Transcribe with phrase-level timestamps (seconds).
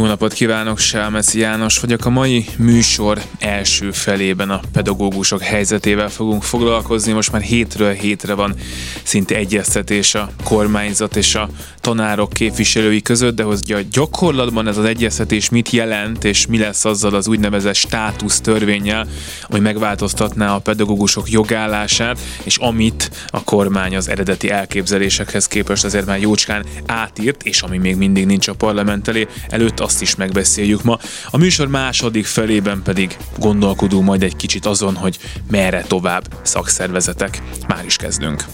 [0.00, 2.04] Jó napot kívánok, Selmeci János vagyok.
[2.04, 7.12] A mai műsor első felében a pedagógusok helyzetével fogunk foglalkozni.
[7.12, 8.54] Most már hétről hétre van
[9.02, 11.48] szinte egyeztetés a kormányzat és a
[11.80, 16.84] tanárok képviselői között, de hogy a gyakorlatban ez az egyeztetés mit jelent, és mi lesz
[16.84, 19.06] azzal az úgynevezett státusz törvényel,
[19.48, 26.20] ami megváltoztatná a pedagógusok jogállását, és amit a kormány az eredeti elképzelésekhez képest azért már
[26.20, 30.98] jócskán átírt, és ami még mindig nincs a parlament elé, előtt azt is megbeszéljük ma.
[31.30, 35.18] A műsor második felében pedig gondolkodunk majd egy kicsit azon, hogy
[35.50, 37.42] merre tovább szakszervezetek.
[37.68, 38.44] Már is kezdünk.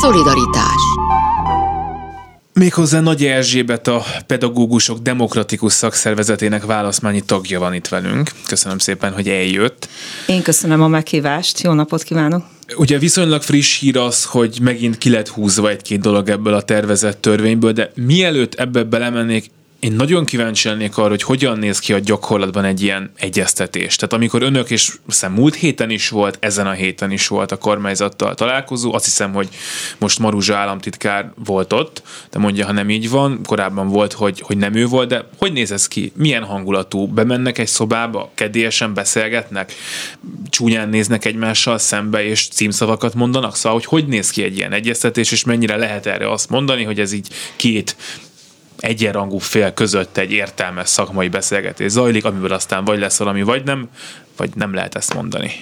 [0.00, 0.82] Szolidaritás
[2.60, 8.30] Méghozzá Nagy Erzsébet a Pedagógusok Demokratikus Szakszervezetének válaszmányi tagja van itt velünk.
[8.46, 9.88] Köszönöm szépen, hogy eljött.
[10.26, 12.44] Én köszönöm a meghívást, jó napot kívánok!
[12.76, 17.20] Ugye viszonylag friss hír az, hogy megint ki lett húzva egy-két dolog ebből a tervezett
[17.20, 19.50] törvényből, de mielőtt ebbe belemennék,
[19.80, 23.96] én nagyon kíváncsi lennék arra, hogy hogyan néz ki a gyakorlatban egy ilyen egyeztetés.
[23.96, 27.56] Tehát amikor önök, és hiszem múlt héten is volt, ezen a héten is volt a
[27.56, 29.48] kormányzattal találkozó, azt hiszem, hogy
[29.98, 34.56] most Maruzsa államtitkár volt ott, de mondja, ha nem így van, korábban volt, hogy, hogy
[34.56, 36.12] nem ő volt, de hogy néz ez ki?
[36.16, 37.06] Milyen hangulatú?
[37.06, 39.74] Bemennek egy szobába, kedélyesen beszélgetnek,
[40.48, 43.56] csúnyán néznek egymással szembe, és címszavakat mondanak?
[43.56, 47.00] Szóval, hogy hogy néz ki egy ilyen egyeztetés, és mennyire lehet erre azt mondani, hogy
[47.00, 47.96] ez így két
[48.80, 53.88] egyenrangú fél között egy értelmes szakmai beszélgetés zajlik, amiből aztán vagy lesz valami, vagy nem,
[54.36, 55.52] vagy nem lehet ezt mondani.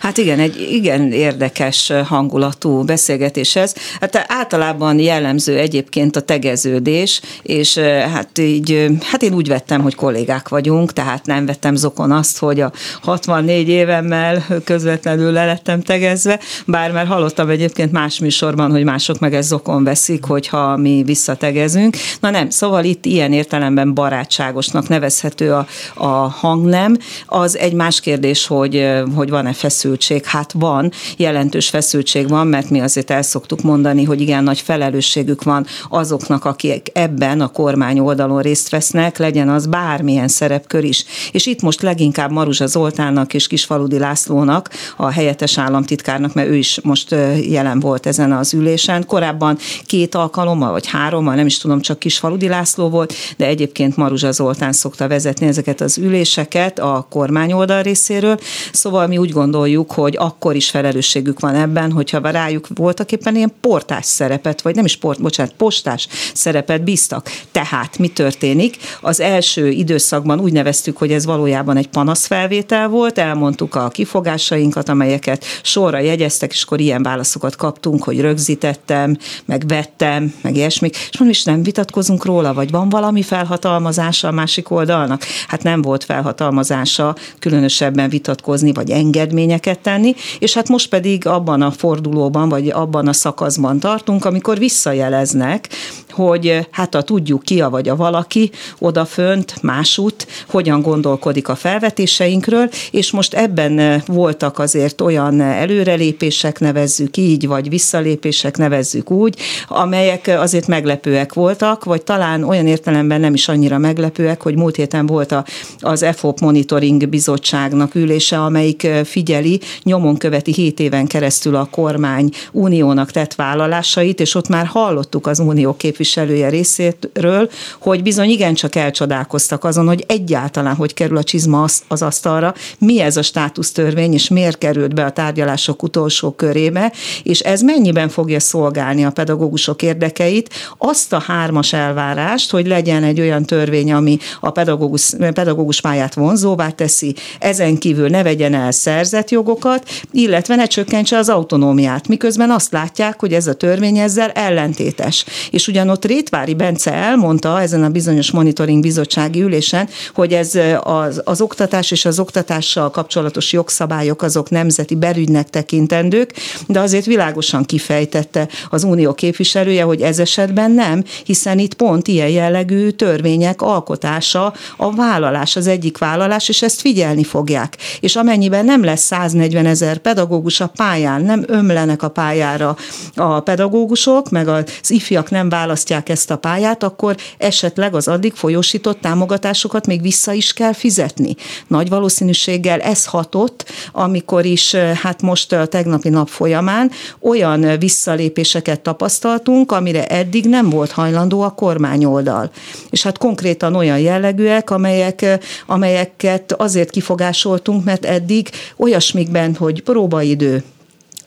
[0.00, 3.74] Hát igen, egy igen érdekes hangulatú beszélgetés ez.
[4.00, 7.78] Hát általában jellemző egyébként a tegeződés, és
[8.12, 12.60] hát így, hát én úgy vettem, hogy kollégák vagyunk, tehát nem vettem zokon azt, hogy
[12.60, 19.18] a 64 évemmel közvetlenül le lettem tegezve, bár már hallottam egyébként más műsorban, hogy mások
[19.18, 21.96] meg ez zokon veszik, hogyha mi visszategezünk.
[22.20, 26.96] Na nem, szóval itt ilyen értelemben barátságosnak nevezhető a, a hangnem.
[27.26, 30.24] Az egy más kérdés, hogy, hogy van-e feszültség?
[30.24, 35.42] Hát van, jelentős feszültség van, mert mi azért el szoktuk mondani, hogy igen nagy felelősségük
[35.42, 41.04] van azoknak, akik ebben a kormány oldalon részt vesznek, legyen az bármilyen szerepkör is.
[41.32, 46.80] És itt most leginkább Maruzsa Zoltánnak és Kisfaludi Lászlónak, a helyettes államtitkárnak, mert ő is
[46.82, 47.10] most
[47.48, 49.06] jelen volt ezen az ülésen.
[49.06, 54.32] Korábban két alkalommal, vagy hárommal, nem is tudom, csak Kisfaludi László volt, de egyébként Maruzsa
[54.32, 58.38] Zoltán szokta vezetni ezeket az üléseket a kormány oldal részéről.
[58.72, 63.52] Szóval mi úgy gondoljuk, hogy akkor is felelősségük van ebben, hogyha rájuk voltak éppen ilyen
[63.60, 67.30] portás szerepet, vagy nem is port, bocsánat, postás szerepet bíztak.
[67.52, 68.76] Tehát mi történik?
[69.00, 75.44] Az első időszakban úgy neveztük, hogy ez valójában egy panaszfelvétel volt, elmondtuk a kifogásainkat, amelyeket
[75.62, 81.36] sorra jegyeztek, és akkor ilyen válaszokat kaptunk, hogy rögzítettem, meg vettem, meg ilyesmik, és mondom,
[81.36, 85.22] is nem vitatkozunk róla, vagy van valami felhatalmazása a másik oldalnak?
[85.48, 88.90] Hát nem volt felhatalmazása különösebben vitatkozni, vagy
[89.24, 94.58] engedményeket tenni, és hát most pedig abban a fordulóban, vagy abban a szakaszban tartunk, amikor
[94.58, 95.68] visszajeleznek,
[96.14, 102.68] hogy hát a tudjuk ki a vagy a valaki odafönt, másút, hogyan gondolkodik a felvetéseinkről,
[102.90, 109.36] és most ebben voltak azért olyan előrelépések, nevezzük így, vagy visszalépések, nevezzük úgy,
[109.68, 115.06] amelyek azért meglepőek voltak, vagy talán olyan értelemben nem is annyira meglepőek, hogy múlt héten
[115.06, 115.44] volt a,
[115.80, 123.10] az EFOP Monitoring Bizottságnak ülése, amelyik figyeli, nyomon követi hét éven keresztül a kormány uniónak
[123.10, 127.50] tett vállalásait, és ott már hallottuk az unió képviselője részéről,
[127.80, 133.16] hogy bizony igencsak elcsodálkoztak azon, hogy egyáltalán hogy kerül a csizma az asztalra, mi ez
[133.16, 139.04] a státusztörvény, és miért került be a tárgyalások utolsó körébe, és ez mennyiben fogja szolgálni
[139.04, 145.12] a pedagógusok érdekeit, azt a hármas elvárást, hogy legyen egy olyan törvény, ami a pedagógus,
[145.18, 151.28] pedagógus pályát vonzóvá teszi, ezen kívül ne vegyen el szerzett jogokat, illetve ne csökkentse az
[151.28, 155.24] autonómiát, miközben azt látják, hogy ez a törvény ezzel ellentétes.
[155.50, 161.40] És ugyanott Rétvári Bence elmondta ezen a bizonyos monitoring bizottsági ülésen, hogy ez az, az
[161.40, 166.32] oktatás és az oktatással kapcsolatos jogszabályok azok nemzeti berügynek tekintendők,
[166.66, 172.28] de azért világosan kifejtette az unió képviselője, hogy ez esetben nem, hiszen itt pont ilyen
[172.28, 177.76] jellegű törvények alkotása a vállalás, az egyik vállalás, és ezt figyelni fogják.
[178.00, 182.76] És amennyiben nem lesz 140 ezer pedagógus a pályán, nem ömlenek a pályára
[183.14, 188.32] a pedagógusok, meg az ifjak nem választják választják ezt a pályát, akkor esetleg az addig
[188.32, 191.36] folyósított támogatásokat még vissza is kell fizetni.
[191.66, 196.90] Nagy valószínűséggel ez hatott, amikor is, hát most a tegnapi nap folyamán
[197.20, 202.50] olyan visszalépéseket tapasztaltunk, amire eddig nem volt hajlandó a kormányoldal.
[202.90, 210.62] És hát konkrétan olyan jellegűek, amelyek, amelyeket azért kifogásoltunk, mert eddig olyasmikben, hogy próbaidő,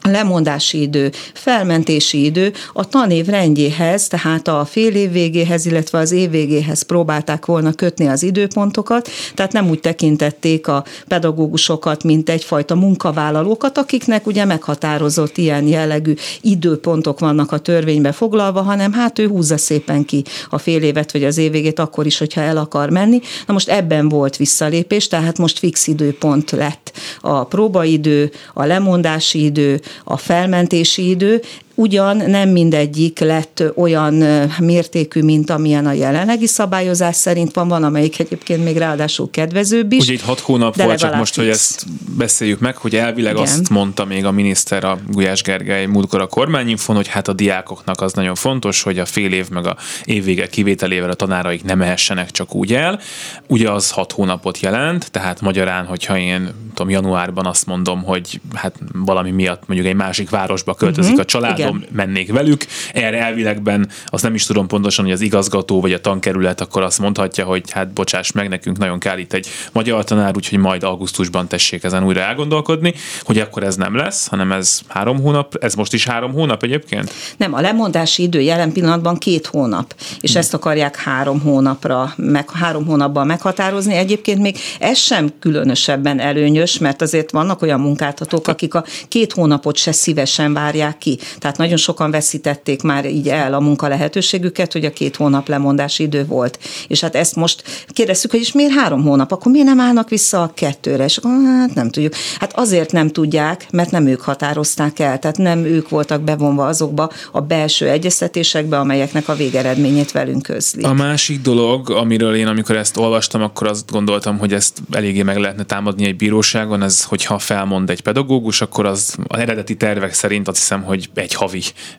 [0.02, 6.30] lemondási idő, felmentési idő a tanév rendjéhez, tehát a fél év végéhez, illetve az év
[6.30, 13.78] végéhez próbálták volna kötni az időpontokat, tehát nem úgy tekintették a pedagógusokat, mint egyfajta munkavállalókat,
[13.78, 20.04] akiknek ugye meghatározott ilyen jellegű időpontok vannak a törvénybe foglalva, hanem hát ő húzza szépen
[20.04, 23.20] ki a fél évet vagy az év végét akkor is, hogyha el akar menni.
[23.46, 29.80] Na most ebben volt visszalépés, tehát most fix időpont lett a próbaidő, a lemondási idő,
[30.04, 31.42] a felmentési idő,
[31.78, 34.14] ugyan nem mindegyik lett olyan
[34.58, 40.02] mértékű, mint amilyen a jelenlegi szabályozás szerint van, van, amelyik egyébként még ráadásul kedvezőbb is.
[40.02, 41.46] Ugye itt hat hónap volt, csak most, fix.
[41.46, 41.84] hogy ezt
[42.16, 43.44] beszéljük meg, hogy elvileg Igen.
[43.44, 48.00] azt mondta még a miniszter, a Gulyás Gergely múltkor a kormányinfon, hogy hát a diákoknak
[48.00, 52.30] az nagyon fontos, hogy a fél év meg a évvége kivételével a tanáraik nem ehessenek
[52.30, 53.00] csak úgy el.
[53.46, 58.74] Ugye az hat hónapot jelent, tehát magyarán, hogyha én tudom, januárban azt mondom, hogy hát
[58.92, 61.24] valami miatt mondjuk egy másik városba költözik uh-huh.
[61.24, 62.66] a családom, tudom, mennék velük.
[62.92, 66.98] Erre elvilegben azt nem is tudom pontosan, hogy az igazgató vagy a tankerület akkor azt
[66.98, 71.48] mondhatja, hogy hát bocsáss meg, nekünk nagyon kell itt egy magyar tanár, úgyhogy majd augusztusban
[71.48, 75.92] tessék ezen újra elgondolkodni, hogy akkor ez nem lesz, hanem ez három hónap, ez most
[75.92, 77.12] is három hónap egyébként?
[77.36, 80.40] Nem, a lemondási idő jelen pillanatban két hónap, és hmm.
[80.40, 83.94] ezt akarják három hónapra, meg három hónapban meghatározni.
[83.94, 89.76] Egyébként még ez sem különösebben előnyös, mert azért vannak olyan munkáltatók, akik a két hónapot
[89.76, 91.18] se szívesen várják ki.
[91.38, 96.02] Tehát nagyon sokan veszítették már így el a munka lehetőségüket, hogy a két hónap lemondási
[96.02, 96.58] idő volt.
[96.88, 100.42] És hát ezt most kérdezzük, hogy is miért három hónap, akkor miért nem állnak vissza
[100.42, 101.04] a kettőre?
[101.04, 102.14] És hát nem tudjuk.
[102.38, 107.10] Hát azért nem tudják, mert nem ők határozták el, tehát nem ők voltak bevonva azokba
[107.32, 110.82] a belső egyeztetésekbe, amelyeknek a végeredményét velünk közli.
[110.82, 115.36] A másik dolog, amiről én amikor ezt olvastam, akkor azt gondoltam, hogy ezt eléggé meg
[115.36, 120.48] lehetne támadni egy bíróságon, ez hogyha felmond egy pedagógus, akkor az az eredeti tervek szerint
[120.48, 121.47] azt hiszem, hogy egy havi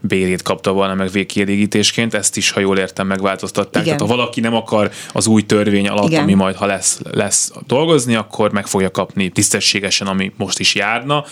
[0.02, 3.84] bérét kapta volna meg végkielégítésként, ezt is, ha jól értem, megváltoztatták.
[3.84, 3.98] Igen.
[3.98, 6.22] Tehát ha valaki nem akar az új törvény alatt, Igen.
[6.22, 11.26] ami majd, ha lesz, lesz dolgozni, akkor meg fogja kapni tisztességesen, ami most is járna.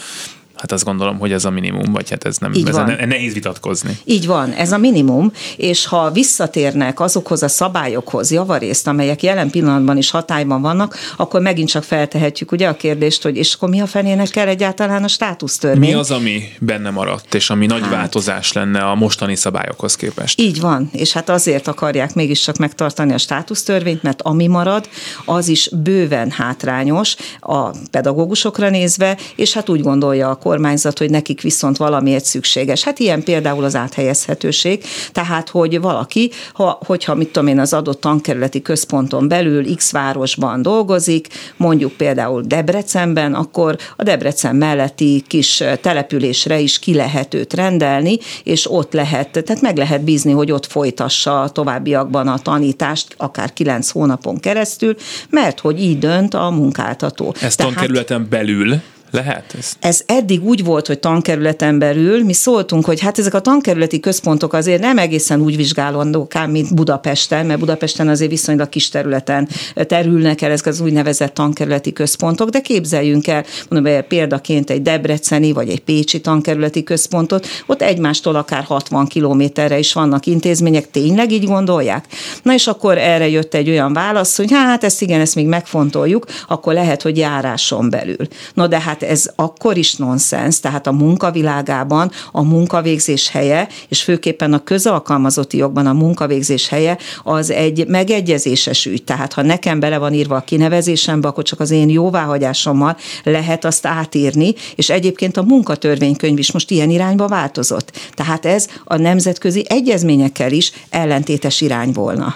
[0.57, 2.85] Hát azt gondolom, hogy ez a minimum, vagy hát ez nem, Így van.
[2.85, 3.97] Ne, nehéz vitatkozni.
[4.03, 9.97] Így van, ez a minimum, és ha visszatérnek azokhoz a szabályokhoz, javarészt, amelyek jelen pillanatban
[9.97, 13.85] is hatályban vannak, akkor megint csak feltehetjük ugye a kérdést, hogy és akkor mi a
[13.85, 15.89] fenének kell egyáltalán a státusztörvény?
[15.89, 20.41] Mi az, ami benne maradt, és ami nagy hát, változás lenne a mostani szabályokhoz képest?
[20.41, 24.89] Így van, és hát azért akarják mégiscsak megtartani a státusztörvényt, mert ami marad,
[25.25, 31.41] az is bőven hátrányos a pedagógusokra nézve, és hát úgy gondolja a kormányzat, hogy nekik
[31.41, 32.83] viszont valamiért szükséges.
[32.83, 38.01] Hát ilyen például az áthelyezhetőség, tehát hogy valaki, ha, hogyha mit tudom én az adott
[38.01, 41.27] tankerületi központon belül X városban dolgozik,
[41.57, 48.71] mondjuk például Debrecenben, akkor a Debrecen melletti kis településre is ki lehet őt rendelni, és
[48.71, 53.89] ott lehet, tehát meg lehet bízni, hogy ott folytassa a továbbiakban a tanítást, akár kilenc
[53.89, 54.95] hónapon keresztül,
[55.29, 57.35] mert hogy így dönt a munkáltató.
[57.41, 59.73] Ez Tehát, tankerületen belül lehet ez?
[59.79, 64.53] Ez eddig úgy volt, hogy tankerületen belül mi szóltunk, hogy hát ezek a tankerületi központok
[64.53, 70.51] azért nem egészen úgy vizsgálandók mint Budapesten, mert Budapesten azért viszonylag kis területen terülnek el
[70.51, 76.21] ezek az úgynevezett tankerületi központok, de képzeljünk el, mondom, példaként egy debreceni vagy egy pécsi
[76.21, 82.05] tankerületi központot, ott egymástól akár 60 kilométerre is vannak intézmények, tényleg így gondolják?
[82.43, 86.25] Na és akkor erre jött egy olyan válasz, hogy hát ezt igen, ezt még megfontoljuk,
[86.47, 88.27] akkor lehet, hogy járáson belül.
[88.53, 94.53] No de hát ez akkor is nonsens, tehát a munkavilágában a munkavégzés helye, és főképpen
[94.53, 99.03] a közalkalmazotti jogban a munkavégzés helye, az egy megegyezéses ügy.
[99.03, 103.85] Tehát ha nekem bele van írva a kinevezésembe, akkor csak az én jóváhagyásommal lehet azt
[103.85, 107.91] átírni, és egyébként a munkatörvénykönyv is most ilyen irányba változott.
[108.13, 112.35] Tehát ez a nemzetközi egyezményekkel is ellentétes irány volna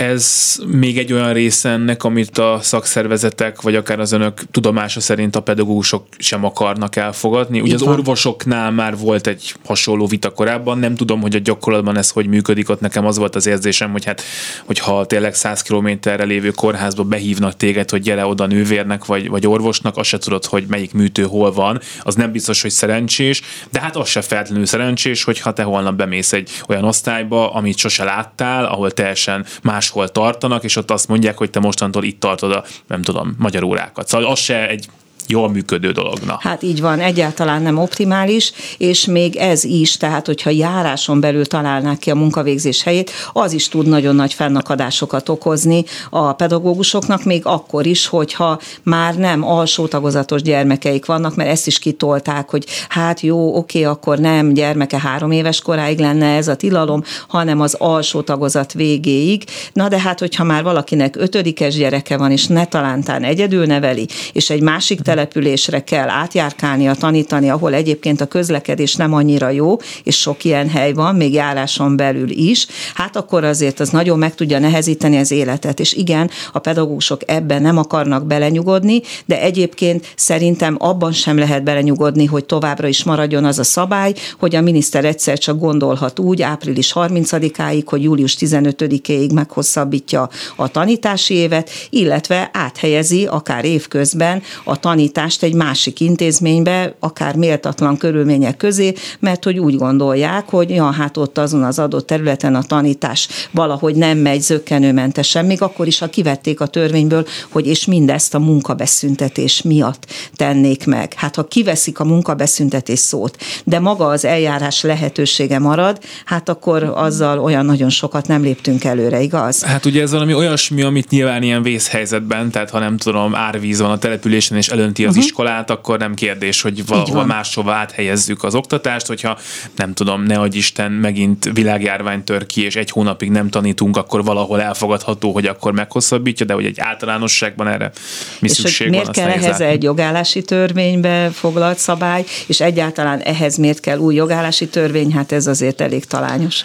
[0.00, 5.36] ez még egy olyan része ennek, amit a szakszervezetek, vagy akár az önök tudomása szerint
[5.36, 7.60] a pedagógusok sem akarnak elfogadni.
[7.60, 12.10] Ugye az orvosoknál már volt egy hasonló vita korábban, nem tudom, hogy a gyakorlatban ez
[12.10, 14.22] hogy működik, ott nekem az volt az érzésem, hogy hát,
[14.64, 19.96] hogyha tényleg 100 kilométerre lévő kórházba behívnak téged, hogy gyere oda nővérnek vagy, vagy orvosnak,
[19.96, 23.96] azt se tudod, hogy melyik műtő hol van, az nem biztos, hogy szerencsés, de hát
[23.96, 28.90] az se feltétlenül szerencsés, hogyha te holnap bemész egy olyan osztályba, amit sose láttál, ahol
[28.90, 29.44] teljesen
[29.90, 33.62] máshol tartanak, és ott azt mondják, hogy te mostantól itt tartod a, nem tudom, magyar
[33.62, 34.08] órákat.
[34.08, 34.88] Szóval az se egy
[35.28, 36.38] jól működő dologna.
[36.40, 41.98] Hát így van, egyáltalán nem optimális, és még ez is, tehát hogyha járáson belül találnák
[41.98, 47.86] ki a munkavégzés helyét, az is tud nagyon nagy fennakadásokat okozni a pedagógusoknak, még akkor
[47.86, 53.56] is, hogyha már nem alsó tagozatos gyermekeik vannak, mert ezt is kitolták, hogy hát jó,
[53.56, 58.72] oké, akkor nem gyermeke három éves koráig lenne ez a tilalom, hanem az alsó tagozat
[58.72, 59.44] végéig.
[59.72, 64.50] Na de hát, hogyha már valakinek ötödikes gyereke van, és ne talántán egyedül neveli, és
[64.50, 70.20] egy másik tele településre kell átjárkálnia, tanítani, ahol egyébként a közlekedés nem annyira jó, és
[70.20, 74.58] sok ilyen hely van, még járáson belül is, hát akkor azért az nagyon meg tudja
[74.58, 75.80] nehezíteni az életet.
[75.80, 82.24] És igen, a pedagógusok ebben nem akarnak belenyugodni, de egyébként szerintem abban sem lehet belenyugodni,
[82.24, 86.92] hogy továbbra is maradjon az a szabály, hogy a miniszter egyszer csak gondolhat úgy április
[86.94, 95.42] 30-áig, hogy július 15-ig meghosszabbítja a tanítási évet, illetve áthelyezi akár évközben a tanítási tanítást
[95.42, 101.38] egy másik intézménybe, akár méltatlan körülmények közé, mert hogy úgy gondolják, hogy ja, hát ott
[101.38, 106.60] azon az adott területen a tanítás valahogy nem megy zöggenőmentesen, még akkor is, ha kivették
[106.60, 111.12] a törvényből, hogy és mindezt a munkabeszüntetés miatt tennék meg.
[111.16, 117.38] Hát ha kiveszik a munkabeszüntetés szót, de maga az eljárás lehetősége marad, hát akkor azzal
[117.38, 119.62] olyan nagyon sokat nem léptünk előre, igaz?
[119.62, 123.90] Hát ugye ez valami olyasmi, amit nyilván ilyen vészhelyzetben, tehát ha nem tudom, árvíz van
[123.90, 125.24] a településen és elönti az uh-huh.
[125.24, 129.38] iskolát, akkor nem kérdés, hogy valahol máshova áthelyezzük az oktatást, hogyha
[129.76, 134.24] nem tudom, ne adj Isten, megint világjárvány tör ki, és egy hónapig nem tanítunk, akkor
[134.24, 137.90] valahol elfogadható, hogy akkor meghosszabbítja, de hogy egy általánosságban erre
[138.38, 143.18] mi és szükség hogy miért van, kell ehhez egy jogállási törvénybe foglalt szabály, és egyáltalán
[143.20, 146.64] ehhez miért kell új jogállási törvény, hát ez azért elég talányos.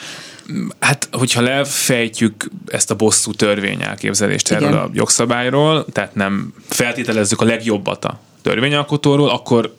[0.79, 4.63] Hát, hogyha lefejtjük ezt a bosszú törvény elképzelést Igen.
[4.63, 9.75] erről a jogszabályról, tehát nem feltételezzük a legjobbat a törvényalkotóról, akkor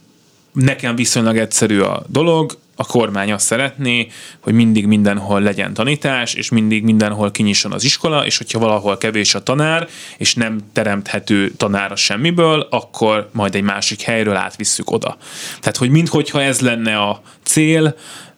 [0.52, 4.08] nekem viszonylag egyszerű a dolog, a kormány azt szeretné,
[4.40, 9.34] hogy mindig mindenhol legyen tanítás, és mindig mindenhol kinyisson az iskola, és hogyha valahol kevés
[9.34, 15.16] a tanár, és nem teremthető tanár a semmiből, akkor majd egy másik helyről átvisszük oda.
[15.60, 17.96] Tehát, hogy minthogyha ez lenne a cél,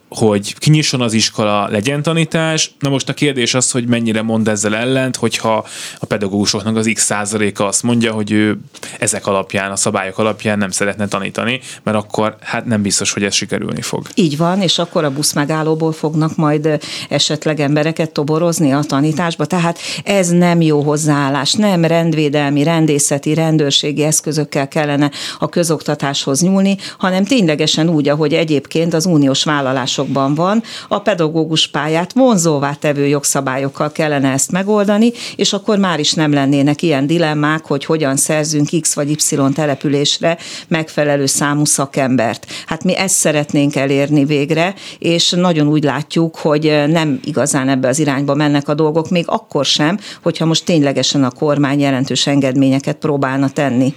[0.09, 2.71] hogy kinyisson az iskola, legyen tanítás.
[2.79, 5.67] Na most a kérdés az, hogy mennyire mond ezzel ellent, hogyha
[5.99, 8.59] a pedagógusoknak az x százaléka azt mondja, hogy ő
[8.99, 13.35] ezek alapján, a szabályok alapján nem szeretne tanítani, mert akkor hát nem biztos, hogy ez
[13.35, 14.07] sikerülni fog.
[14.15, 20.29] Így van, és akkor a buszmegállóból fognak majd esetleg embereket toborozni a tanításba, tehát ez
[20.29, 28.09] nem jó hozzáállás, nem rendvédelmi, rendészeti, rendőrségi eszközökkel kellene a közoktatáshoz nyúlni, hanem ténylegesen úgy,
[28.09, 34.53] ahogy egyébként az uniós vállalás előírásokban van, a pedagógus pályát vonzóvá tevő jogszabályokkal kellene ezt
[34.53, 39.37] megoldani, és akkor már is nem lennének ilyen dilemmák, hogy hogyan szerzünk X vagy Y
[39.55, 40.39] településre
[40.69, 42.47] megfelelő számú szakembert.
[42.67, 47.99] Hát mi ezt szeretnénk elérni végre, és nagyon úgy látjuk, hogy nem igazán ebbe az
[47.99, 53.49] irányba mennek a dolgok, még akkor sem, hogyha most ténylegesen a kormány jelentős engedményeket próbálna
[53.49, 53.95] tenni.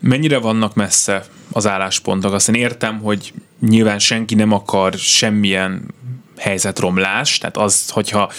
[0.00, 2.32] Mennyire vannak messze az álláspontok?
[2.32, 5.94] Azt én értem, hogy nyilván senki nem akar semmilyen
[6.38, 8.30] helyzetromlás, tehát az, hogyha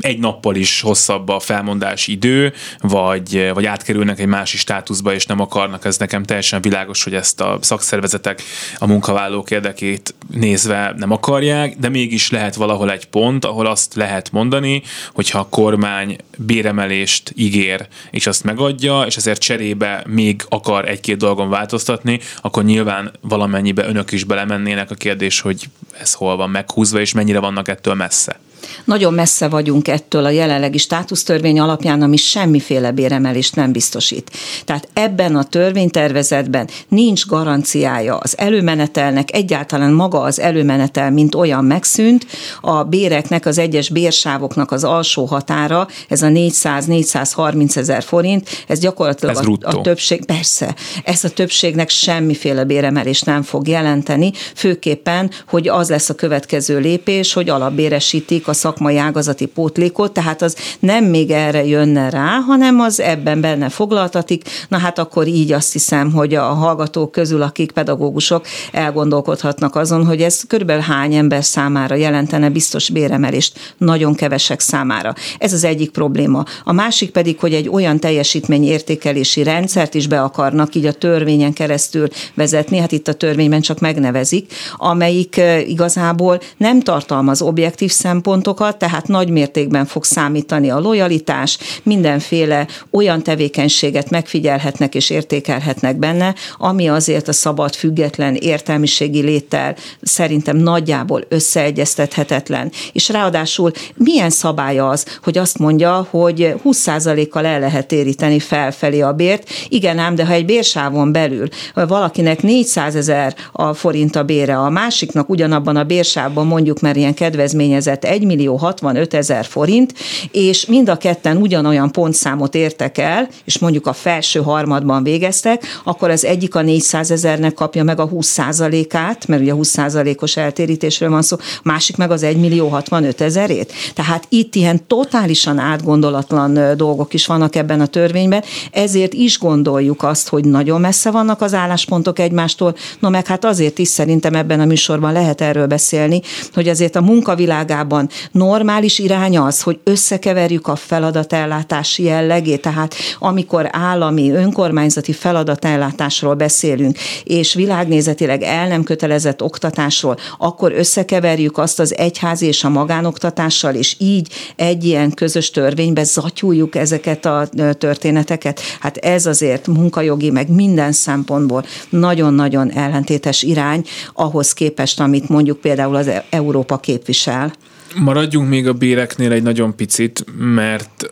[0.00, 5.40] egy nappal is hosszabb a felmondási idő, vagy, vagy átkerülnek egy másik státuszba, és nem
[5.40, 8.42] akarnak, ez nekem teljesen világos, hogy ezt a szakszervezetek
[8.78, 14.32] a munkavállalók érdekét nézve nem akarják, de mégis lehet valahol egy pont, ahol azt lehet
[14.32, 14.82] mondani,
[15.12, 21.48] hogyha a kormány béremelést ígér, és azt megadja, és ezért cserébe még akar egy-két dolgon
[21.48, 25.68] változtatni, akkor nyilván valamennyibe önök is belemennének a kérdés, hogy
[26.00, 28.38] ez hol van meghúzva, és mennyire vannak ettől messze.
[28.84, 34.30] Nagyon messze vagyunk ettől a jelenlegi státusztörvény alapján, ami semmiféle béremelést nem biztosít.
[34.64, 42.26] Tehát ebben a törvénytervezetben nincs garanciája az előmenetelnek, egyáltalán maga az előmenetel, mint olyan megszűnt,
[42.60, 49.36] a béreknek, az egyes bérsávoknak az alsó határa, ez a 400-430 ezer forint, ez gyakorlatilag
[49.36, 55.68] ez a, a többség, persze, ez a többségnek semmiféle béremelést nem fog jelenteni, főképpen, hogy
[55.68, 61.30] az lesz a következő lépés, hogy alapbéresítik a szakmai ágazati pótlékot, tehát az nem még
[61.30, 64.42] erre jönne rá, hanem az ebben benne foglaltatik.
[64.68, 70.22] Na hát akkor így azt hiszem, hogy a hallgatók közül, akik pedagógusok elgondolkodhatnak azon, hogy
[70.22, 75.14] ez körülbelül hány ember számára jelentene biztos béremelést, nagyon kevesek számára.
[75.38, 76.44] Ez az egyik probléma.
[76.64, 82.08] A másik pedig, hogy egy olyan teljesítményértékelési rendszert is be akarnak így a törvényen keresztül
[82.34, 87.90] vezetni, hát itt a törvényben csak megnevezik, amelyik igazából nem tartalmaz objektív
[88.36, 96.34] szempontokat, tehát nagy mértékben fog számítani a lojalitás, mindenféle olyan tevékenységet megfigyelhetnek és értékelhetnek benne,
[96.58, 102.72] ami azért a szabad, független értelmiségi léttel szerintem nagyjából összeegyeztethetetlen.
[102.92, 109.12] És ráadásul milyen szabály az, hogy azt mondja, hogy 20%-kal el lehet téríteni felfelé a
[109.12, 109.50] bért.
[109.68, 114.70] Igen ám, de ha egy bérsávon belül valakinek 400 ezer a forint a bére, a
[114.70, 119.94] másiknak ugyanabban a bérsávban mondjuk, mert ilyen kedvezményezett 1 millió 65 ezer forint,
[120.30, 126.10] és mind a ketten ugyanolyan pontszámot értek el, és mondjuk a felső harmadban végeztek, akkor
[126.10, 129.76] az egyik a 400 ezernek kapja meg a 20 át mert ugye 20
[130.20, 133.72] os eltérítésről van szó, másik meg az 1 millió 65 ezerét.
[133.94, 140.28] Tehát itt ilyen totálisan átgondolatlan dolgok is vannak ebben a törvényben, ezért is gondoljuk azt,
[140.28, 144.64] hogy nagyon messze vannak az álláspontok egymástól, no meg hát azért is szerintem ebben a
[144.64, 146.20] műsorban lehet erről beszélni,
[146.54, 154.30] hogy azért a munkavilágában normális irány az, hogy összekeverjük a feladatellátási jellegét, tehát amikor állami,
[154.30, 162.64] önkormányzati feladatellátásról beszélünk, és világnézetileg el nem kötelezett oktatásról, akkor összekeverjük azt az egyházi és
[162.64, 168.60] a magánoktatással, és így egy ilyen közös törvénybe zatyuljuk ezeket a történeteket.
[168.80, 175.94] Hát ez azért munkajogi, meg minden szempontból nagyon-nagyon ellentétes irány ahhoz képest, amit mondjuk például
[175.94, 177.52] az Európa képvisel.
[177.98, 181.10] Maradjunk még a béreknél egy nagyon picit, mert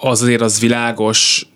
[0.00, 1.46] azért az világos,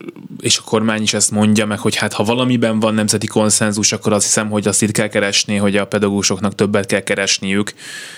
[0.41, 4.13] és a kormány is ezt mondja meg, hogy hát ha valamiben van nemzeti konszenzus, akkor
[4.13, 7.73] azt hiszem, hogy azt itt kell keresni, hogy a pedagógusoknak többet kell keresniük,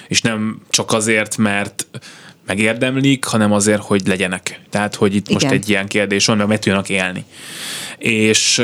[0.09, 1.87] és nem csak azért, mert
[2.47, 4.61] megérdemlik, hanem azért, hogy legyenek.
[4.71, 5.43] Tehát, hogy itt Igen.
[5.43, 7.25] most egy ilyen kérdés van, mert meg tudjanak élni.
[7.99, 8.63] És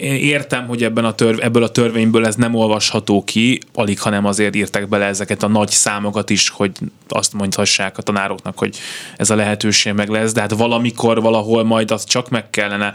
[0.00, 4.26] én értem, hogy ebben a törv, ebből a törvényből ez nem olvasható ki, alig, hanem
[4.26, 6.72] azért írtak bele ezeket a nagy számokat is, hogy
[7.08, 8.78] azt mondhassák a tanároknak, hogy
[9.16, 12.94] ez a lehetőség meg lesz, de hát valamikor, valahol majd azt csak meg kellene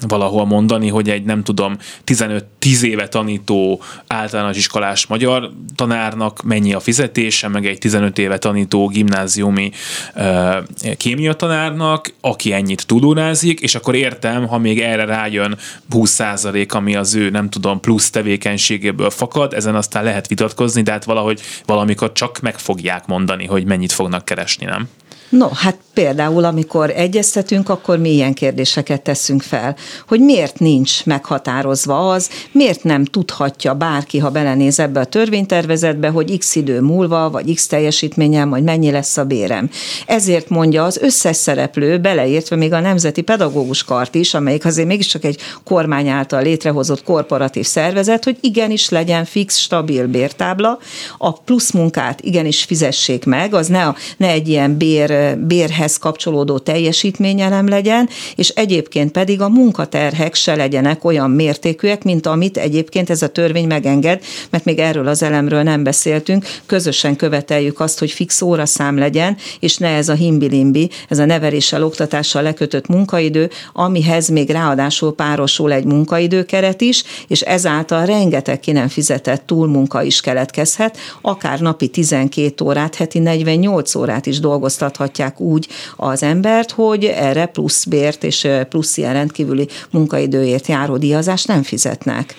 [0.00, 1.76] valahol mondani, hogy egy nem tudom
[2.06, 2.42] 15-10
[2.82, 9.70] éve tanító általános iskolás magyar tanárnak mennyi a fizetése, meg egy 15 éve tanító gimnáziumi
[10.14, 15.58] uh, kémia tanárnak, aki ennyit tudórázik, és akkor értem, ha még erre rájön
[15.90, 21.04] 20% ami az ő nem tudom plusz tevékenységéből fakad, ezen aztán lehet vitatkozni, de hát
[21.04, 24.88] valahogy valamikor csak meg fogják mondani, hogy mennyit fognak keresni, nem?
[25.36, 29.76] No, hát például, amikor egyeztetünk, akkor mi ilyen kérdéseket teszünk fel,
[30.08, 36.38] hogy miért nincs meghatározva az, miért nem tudhatja bárki, ha belenéz ebbe a törvénytervezetbe, hogy
[36.38, 39.70] x idő múlva, vagy x teljesítményem, vagy mennyi lesz a bérem.
[40.06, 45.24] Ezért mondja az összes szereplő, beleértve még a Nemzeti Pedagógus Kart is, amelyik azért mégiscsak
[45.24, 50.78] egy kormány által létrehozott korporatív szervezet, hogy igenis legyen fix, stabil bértábla,
[51.18, 56.58] a plusz munkát igenis fizessék meg, az ne, a, ne egy ilyen bér bérhez kapcsolódó
[56.58, 63.22] teljesítményelem legyen, és egyébként pedig a munkaterhek se legyenek olyan mértékűek, mint amit egyébként ez
[63.22, 68.42] a törvény megenged, mert még erről az elemről nem beszéltünk, közösen követeljük azt, hogy fix
[68.42, 74.50] óraszám legyen, és ne ez a himbilimbi, ez a neveléssel, oktatással lekötött munkaidő, amihez még
[74.50, 81.60] ráadásul párosul egy munkaidőkeret is, és ezáltal rengeteg ki nem fizetett túlmunka is keletkezhet, akár
[81.60, 87.84] napi 12 órát, heti 48 órát is dolgoztathat tartják úgy az embert, hogy erre plusz
[87.84, 92.34] bért és plusz ilyen rendkívüli munkaidőért járó díjazást nem fizetnek.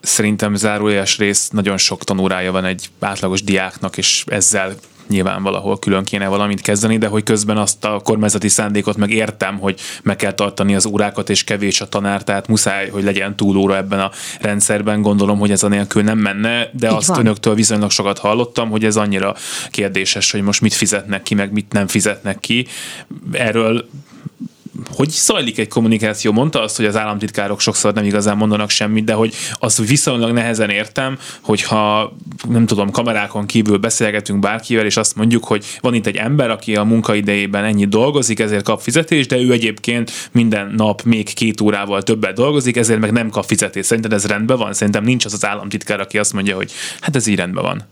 [0.00, 4.74] Szerintem zárójeles rész nagyon sok tanórája van egy átlagos diáknak, és ezzel
[5.08, 9.58] nyilván valahol külön kéne valamit kezdeni, de hogy közben azt a kormányzati szándékot meg értem,
[9.58, 13.76] hogy meg kell tartani az órákat, és kevés a tanár, tehát muszáj, hogy legyen túlóra
[13.76, 14.10] ebben a
[14.40, 15.02] rendszerben.
[15.02, 17.18] Gondolom, hogy ez a nélkül nem menne, de Így azt van.
[17.18, 19.34] önöktől viszonylag sokat hallottam, hogy ez annyira
[19.70, 22.66] kérdéses, hogy most mit fizetnek ki, meg mit nem fizetnek ki.
[23.32, 23.88] Erről
[24.90, 26.32] hogy zajlik egy kommunikáció?
[26.32, 30.70] Mondta azt, hogy az államtitkárok sokszor nem igazán mondanak semmit, de hogy azt viszonylag nehezen
[30.70, 32.12] értem, hogyha
[32.48, 36.76] nem tudom, kamerákon kívül beszélgetünk bárkivel, és azt mondjuk, hogy van itt egy ember, aki
[36.76, 42.02] a munkaidejében ennyit dolgozik, ezért kap fizetést, de ő egyébként minden nap még két órával
[42.02, 43.86] többet dolgozik, ezért meg nem kap fizetést.
[43.86, 44.72] Szerinted ez rendben van?
[44.72, 47.84] Szerintem nincs az az államtitkár, aki azt mondja, hogy hát ez így rendben van.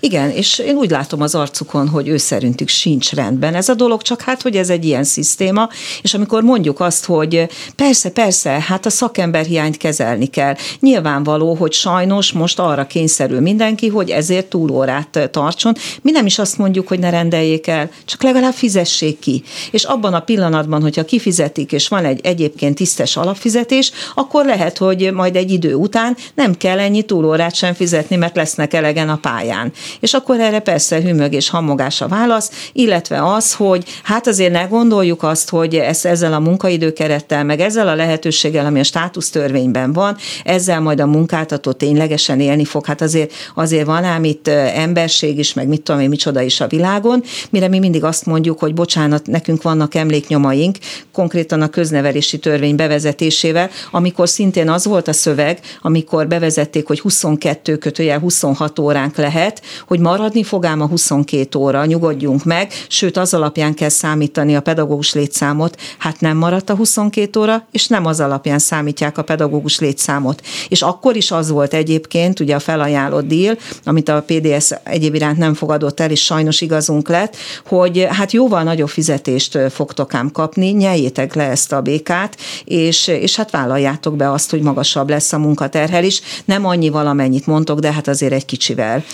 [0.00, 4.02] Igen, és én úgy látom az arcukon, hogy ő szerintük sincs rendben ez a dolog,
[4.02, 5.68] csak hát, hogy ez egy ilyen szisztéma,
[6.02, 10.54] és amikor mondjuk azt, hogy persze, persze, hát a szakember hiányt kezelni kell.
[10.80, 15.74] Nyilvánvaló, hogy sajnos most arra kényszerül mindenki, hogy ezért túlórát tartson.
[16.02, 19.42] Mi nem is azt mondjuk, hogy ne rendeljék el, csak legalább fizessék ki.
[19.70, 25.12] És abban a pillanatban, hogyha kifizetik, és van egy egyébként tisztes alapfizetés, akkor lehet, hogy
[25.12, 29.72] majd egy idő után nem kell ennyi túlórát sem fizetni, mert lesznek elegen a pályán.
[30.00, 34.62] És akkor erre persze hümög és hamogás a válasz, illetve az, hogy hát azért ne
[34.62, 40.16] gondoljuk azt, hogy ezt ezzel a munkaidőkerettel, meg ezzel a lehetőséggel, ami a státusztörvényben van,
[40.44, 42.86] ezzel majd a munkáltató ténylegesen élni fog.
[42.86, 46.66] Hát azért, azért van ám itt emberség is, meg mit tudom én, micsoda is a
[46.66, 50.76] világon, mire mi mindig azt mondjuk, hogy bocsánat, nekünk vannak emléknyomaink,
[51.12, 57.76] konkrétan a köznevelési törvény bevezetésével, amikor szintén az volt a szöveg, amikor bevezették, hogy 22
[57.76, 63.34] kötőjel 26 óránk lehet, hogy maradni fog ám a 22 óra, nyugodjunk meg, sőt az
[63.34, 68.20] alapján kell számítani a pedagógus létszámot, hát nem maradt a 22 óra, és nem az
[68.20, 70.42] alapján számítják a pedagógus létszámot.
[70.68, 75.38] És akkor is az volt egyébként, ugye a felajánlott díl, amit a PDS egyéb iránt
[75.38, 80.68] nem fogadott el, és sajnos igazunk lett, hogy hát jóval nagyobb fizetést fogtok ám kapni,
[80.68, 85.38] nyeljétek le ezt a békát, és, és hát vállaljátok be azt, hogy magasabb lesz a
[85.38, 86.22] munkaterhelés.
[86.44, 89.04] Nem annyi valamennyit mondtok, de hát azért egy kicsivel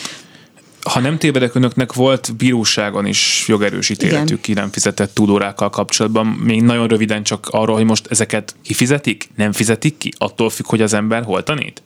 [0.88, 6.27] ha nem tévedek, önöknek volt bíróságon is jogerős ítéletük ki nem fizetett túlórákkal kapcsolatban.
[6.27, 10.83] Még nagyon röviden csak arról, hogy most ezeket kifizetik, nem fizetik ki, attól függ, hogy
[10.83, 11.83] az ember hol tanít?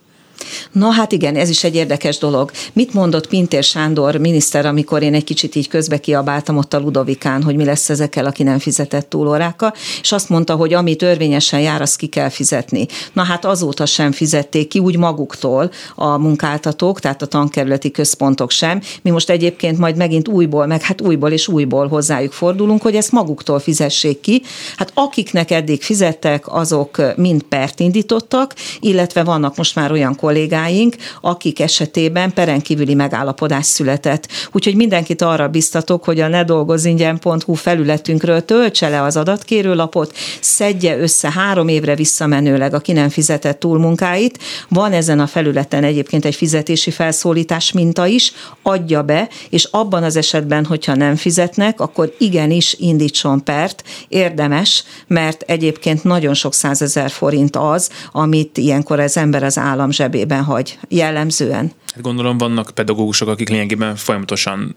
[0.71, 2.51] Na hát igen, ez is egy érdekes dolog.
[2.73, 7.43] Mit mondott Pintér Sándor miniszter, amikor én egy kicsit így közbe kiabáltam ott a Ludovikán,
[7.43, 11.81] hogy mi lesz ezekkel, aki nem fizetett túlórákkal, és azt mondta, hogy ami törvényesen jár,
[11.81, 12.85] azt ki kell fizetni.
[13.13, 18.81] Na hát azóta sem fizették ki, úgy maguktól a munkáltatók, tehát a tankerületi központok sem.
[19.01, 23.11] Mi most egyébként majd megint újból, meg hát újból és újból hozzájuk fordulunk, hogy ezt
[23.11, 24.41] maguktól fizessék ki.
[24.77, 31.59] Hát akiknek eddig fizettek, azok mind pert indítottak, illetve vannak most már olyan kollégáink, akik
[31.59, 34.27] esetében perenkívüli megállapodás született.
[34.51, 41.67] Úgyhogy mindenkit arra biztatok, hogy a nedolgozingyen.hu felületünkről töltse le az adatkérőlapot, szedje össze három
[41.67, 44.39] évre visszamenőleg a ki nem fizetett túlmunkáit.
[44.69, 50.15] Van ezen a felületen egyébként egy fizetési felszólítás minta is, adja be, és abban az
[50.15, 57.55] esetben, hogyha nem fizetnek, akkor igenis indítson pert, érdemes, mert egyébként nagyon sok százezer forint
[57.55, 61.71] az, amit ilyenkor az ember az állam zsebében zsebében hagy jellemzően.
[61.93, 64.75] Hát gondolom vannak pedagógusok, akik lényegében folyamatosan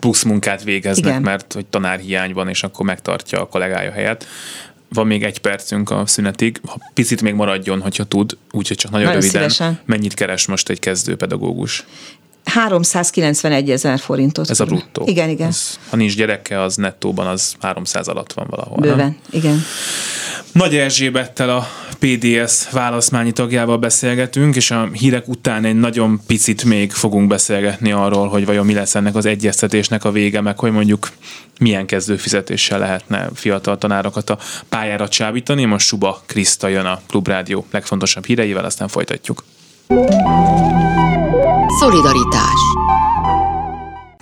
[0.00, 1.22] plusz munkát végeznek, Igen.
[1.22, 4.26] mert hogy tanárhiány van, és akkor megtartja a kollégája helyet.
[4.88, 9.06] Van még egy percünk a szünetig, ha picit még maradjon, hogyha tud, úgyhogy csak nagyon,
[9.06, 9.50] nagyon röviden.
[9.50, 9.80] Szívesen.
[9.84, 11.84] Mennyit keres most egy kezdő pedagógus?
[12.44, 14.50] 391 ezer forintot.
[14.50, 15.02] Ez a bruttó.
[15.06, 15.48] Igen, igen.
[15.48, 18.78] Ez, ha nincs gyereke, az nettóban az 300 alatt van valahol.
[18.78, 19.16] Bőven, nem?
[19.30, 19.62] igen.
[20.54, 21.66] Nagy Erzsébettel a
[21.98, 28.28] PDS válaszmányi tagjával beszélgetünk, és a hírek után egy nagyon picit még fogunk beszélgetni arról,
[28.28, 31.10] hogy vajon mi lesz ennek az egyeztetésnek a vége, meg hogy mondjuk
[31.58, 34.38] milyen kezdőfizetéssel lehetne fiatal tanárokat a
[34.68, 35.64] pályára csábítani.
[35.64, 39.44] Most Suba Kriszta jön a Klubrádió legfontosabb híreivel, aztán folytatjuk.
[41.80, 42.60] Szolidaritás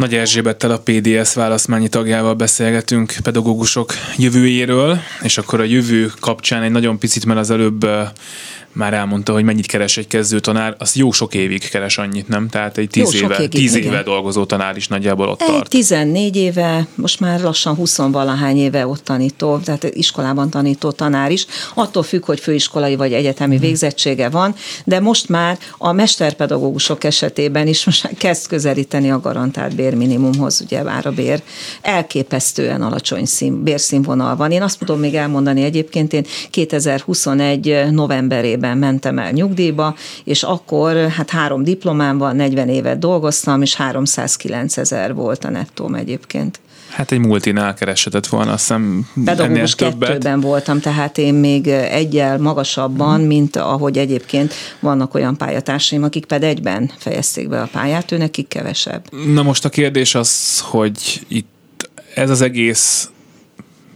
[0.02, 6.70] Nagy Erzsébettel a PDS válaszmányi tagjával beszélgetünk pedagógusok jövőjéről, és akkor a jövő kapcsán egy
[6.70, 7.86] nagyon picit, mert az előbb
[8.72, 12.48] már elmondta, hogy mennyit keres egy kezdő tanár, az jó sok évig keres annyit, nem?
[12.48, 15.68] Tehát egy tíz, éve, évig, tíz éve dolgozó tanár is nagyjából ott egy tart.
[15.68, 21.46] 14 éve, most már lassan 20 valahány éve ott tanító, tehát iskolában tanító tanár is.
[21.74, 23.64] Attól függ, hogy főiskolai vagy egyetemi hmm.
[23.64, 24.54] végzettsége van,
[24.84, 30.82] de most már a mesterpedagógusok esetében is most már kezd közelíteni a garantált bérminimumhoz, ugye
[30.82, 31.42] már a bér
[31.82, 34.50] elképesztően alacsony szín, bérszínvonal van.
[34.50, 41.08] Én azt tudom még elmondani egyébként, én 2021 novemberében évben mentem el nyugdíjba, és akkor
[41.08, 46.60] hát három diplomám van, 40 évet dolgoztam, és 309 ezer volt a nettóm egyébként.
[46.88, 53.16] Hát egy multinál keresetett volna, azt hiszem Pedagógus kettőben voltam, tehát én még egyel magasabban,
[53.16, 53.26] hmm.
[53.26, 58.48] mint ahogy egyébként vannak olyan pályatársaim, akik pedig egyben fejezték be a pályát, ő nekik
[58.48, 59.04] kevesebb.
[59.26, 63.10] Na most a kérdés az, hogy itt ez az egész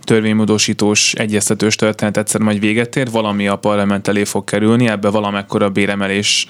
[0.06, 5.70] törvénymódosítós egyeztetős történet egyszer majd véget ér, valami a parlament elé fog kerülni, ebbe valamekkora
[5.70, 6.46] béremelés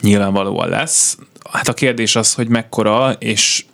[0.00, 1.18] nyilvánvalóan lesz.
[1.50, 3.64] Hát a kérdés az, hogy mekkora, és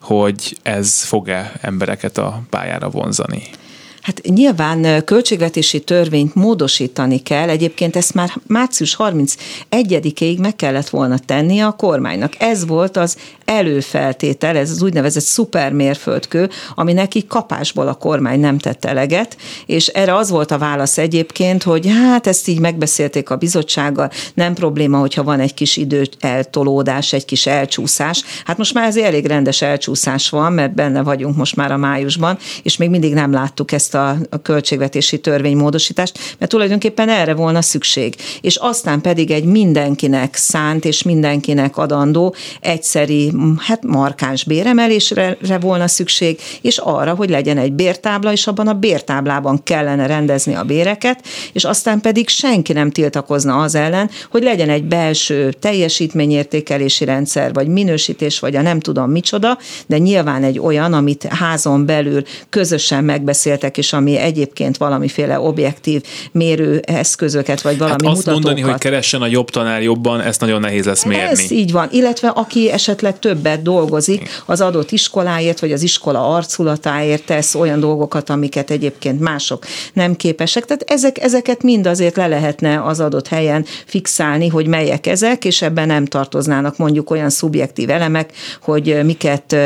[0.00, 3.42] hogy ez fog-e embereket a pályára vonzani.
[4.04, 11.60] Hát nyilván költségvetési törvényt módosítani kell, egyébként ezt már március 31-ig meg kellett volna tenni
[11.60, 12.32] a kormánynak.
[12.38, 18.88] Ez volt az előfeltétel, ez az úgynevezett szupermérföldkő, ami neki kapásból a kormány nem tette
[18.88, 19.36] eleget,
[19.66, 24.54] és erre az volt a válasz egyébként, hogy hát ezt így megbeszélték a bizottsággal, nem
[24.54, 28.24] probléma, hogyha van egy kis idő eltolódás, egy kis elcsúszás.
[28.44, 32.38] Hát most már ez elég rendes elcsúszás van, mert benne vagyunk most már a májusban,
[32.62, 38.14] és még mindig nem láttuk ezt a, költségvetési törvénymódosítást, mert tulajdonképpen erre volna szükség.
[38.40, 46.40] És aztán pedig egy mindenkinek szánt és mindenkinek adandó egyszeri, hát markáns béremelésre volna szükség,
[46.60, 51.64] és arra, hogy legyen egy bértábla, és abban a bértáblában kellene rendezni a béreket, és
[51.64, 58.38] aztán pedig senki nem tiltakozna az ellen, hogy legyen egy belső teljesítményértékelési rendszer, vagy minősítés,
[58.38, 63.83] vagy a nem tudom micsoda, de nyilván egy olyan, amit házon belül közösen megbeszéltek, és
[63.92, 68.44] ami egyébként valamiféle objektív mérőeszközöket, vagy valami hát azt mutatókat.
[68.44, 71.28] mondani, hogy keressen a jobb tanár jobban, ezt nagyon nehéz lesz mérni.
[71.28, 77.24] Ez így van, illetve aki esetleg többet dolgozik az adott iskoláért, vagy az iskola arculatáért
[77.24, 80.64] tesz olyan dolgokat, amiket egyébként mások nem képesek.
[80.64, 85.62] Tehát ezek, ezeket mind azért le lehetne az adott helyen fixálni, hogy melyek ezek, és
[85.62, 89.56] ebben nem tartoznának mondjuk olyan szubjektív elemek, hogy miket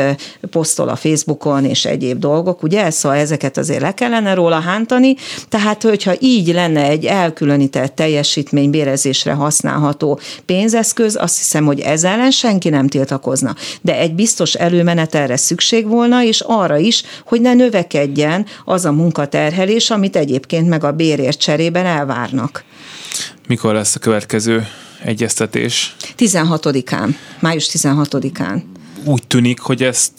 [0.51, 2.89] posztol a Facebookon és egyéb dolgok, ugye?
[2.89, 5.15] Szóval ezeket azért le kellene róla hántani,
[5.49, 12.31] tehát hogyha így lenne egy elkülönített teljesítmény bérezésre használható pénzeszköz, azt hiszem, hogy ezzel ellen
[12.31, 13.55] senki nem tiltakozna.
[13.81, 18.91] De egy biztos előmenet erre szükség volna, és arra is, hogy ne növekedjen az a
[18.91, 22.63] munkaterhelés, amit egyébként meg a bérért cserében elvárnak.
[23.47, 24.67] Mikor lesz a következő
[25.03, 25.95] egyeztetés?
[26.17, 28.61] 16-án, május 16-án.
[29.03, 30.11] Úgy tűnik, hogy ezt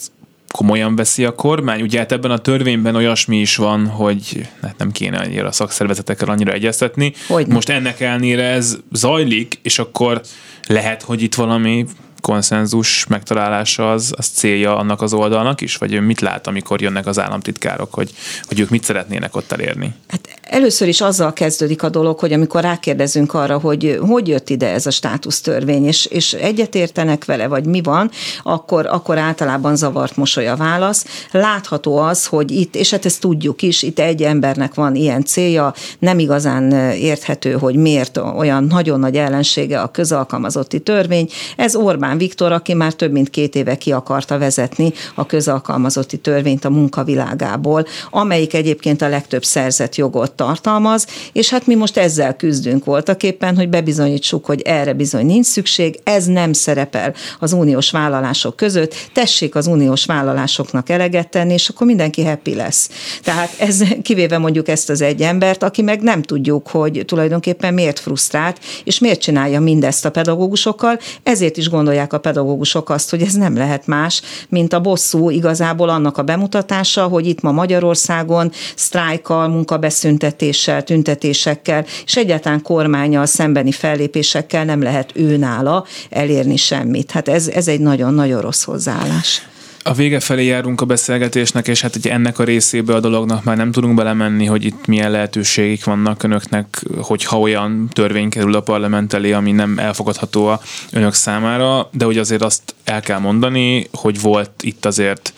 [0.51, 1.81] komolyan veszi a kormány?
[1.81, 6.29] Ugye hát ebben a törvényben olyasmi is van, hogy hát nem kéne annyira a szakszervezetekkel
[6.29, 7.13] annyira egyeztetni.
[7.27, 7.53] Hogyne.
[7.53, 10.21] Most ennek elnére ez zajlik, és akkor
[10.67, 11.85] lehet, hogy itt valami
[12.21, 15.75] konszenzus megtalálása az, az célja annak az oldalnak is?
[15.75, 18.13] Vagy mit lát, amikor jönnek az államtitkárok, hogy,
[18.47, 19.93] hogy ők mit szeretnének ott elérni?
[20.07, 24.67] Hát először is azzal kezdődik a dolog, hogy amikor rákérdezünk arra, hogy hogy jött ide
[24.67, 28.11] ez a státusztörvény, és, és egyetértenek vele, vagy mi van,
[28.43, 31.05] akkor, akkor általában zavart mosoly a válasz.
[31.31, 35.73] Látható az, hogy itt, és hát ezt tudjuk is, itt egy embernek van ilyen célja,
[35.99, 41.29] nem igazán érthető, hogy miért olyan nagyon nagy ellensége a közalkalmazotti törvény.
[41.55, 46.17] Ez Orbán Orbán Viktor, aki már több mint két éve ki akarta vezetni a közalkalmazotti
[46.17, 52.35] törvényt a munkavilágából, amelyik egyébként a legtöbb szerzett jogot tartalmaz, és hát mi most ezzel
[52.35, 57.91] küzdünk voltak éppen, hogy bebizonyítsuk, hogy erre bizony nincs szükség, ez nem szerepel az uniós
[57.91, 62.89] vállalások között, tessék az uniós vállalásoknak eleget tenni, és akkor mindenki happy lesz.
[63.23, 67.99] Tehát ez kivéve mondjuk ezt az egy embert, aki meg nem tudjuk, hogy tulajdonképpen miért
[67.99, 73.21] frusztrált, és miért csinálja mindezt a pedagógusokkal, ezért is gondolják gondolják a pedagógusok azt, hogy
[73.21, 78.51] ez nem lehet más, mint a bosszú igazából annak a bemutatása, hogy itt ma Magyarországon
[78.75, 87.11] sztrájkkal, munkabeszüntetéssel, tüntetésekkel, és egyáltalán kormányal szembeni fellépésekkel nem lehet őnála elérni semmit.
[87.11, 89.50] Hát ez, ez egy nagyon-nagyon rossz hozzáállás.
[89.83, 93.57] A vége felé járunk a beszélgetésnek, és hát ugye ennek a részébe a dolognak már
[93.57, 99.13] nem tudunk belemenni, hogy itt milyen lehetőségek vannak önöknek, hogyha olyan törvény kerül a parlament
[99.13, 104.21] elé, ami nem elfogadható a önök számára, de hogy azért azt el kell mondani, hogy
[104.21, 105.33] volt itt azért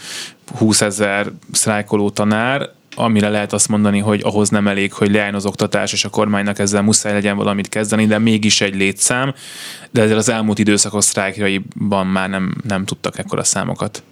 [0.58, 5.46] 20 ezer sztrájkoló tanár, amire lehet azt mondani, hogy ahhoz nem elég, hogy leálljon az
[5.46, 9.34] oktatás, és a kormánynak ezzel muszáj legyen valamit kezdeni, de mégis egy létszám,
[9.92, 14.04] de ezzel az elmúlt időszakos sztrájkjaiban már nem, nem tudtak ekkora számokat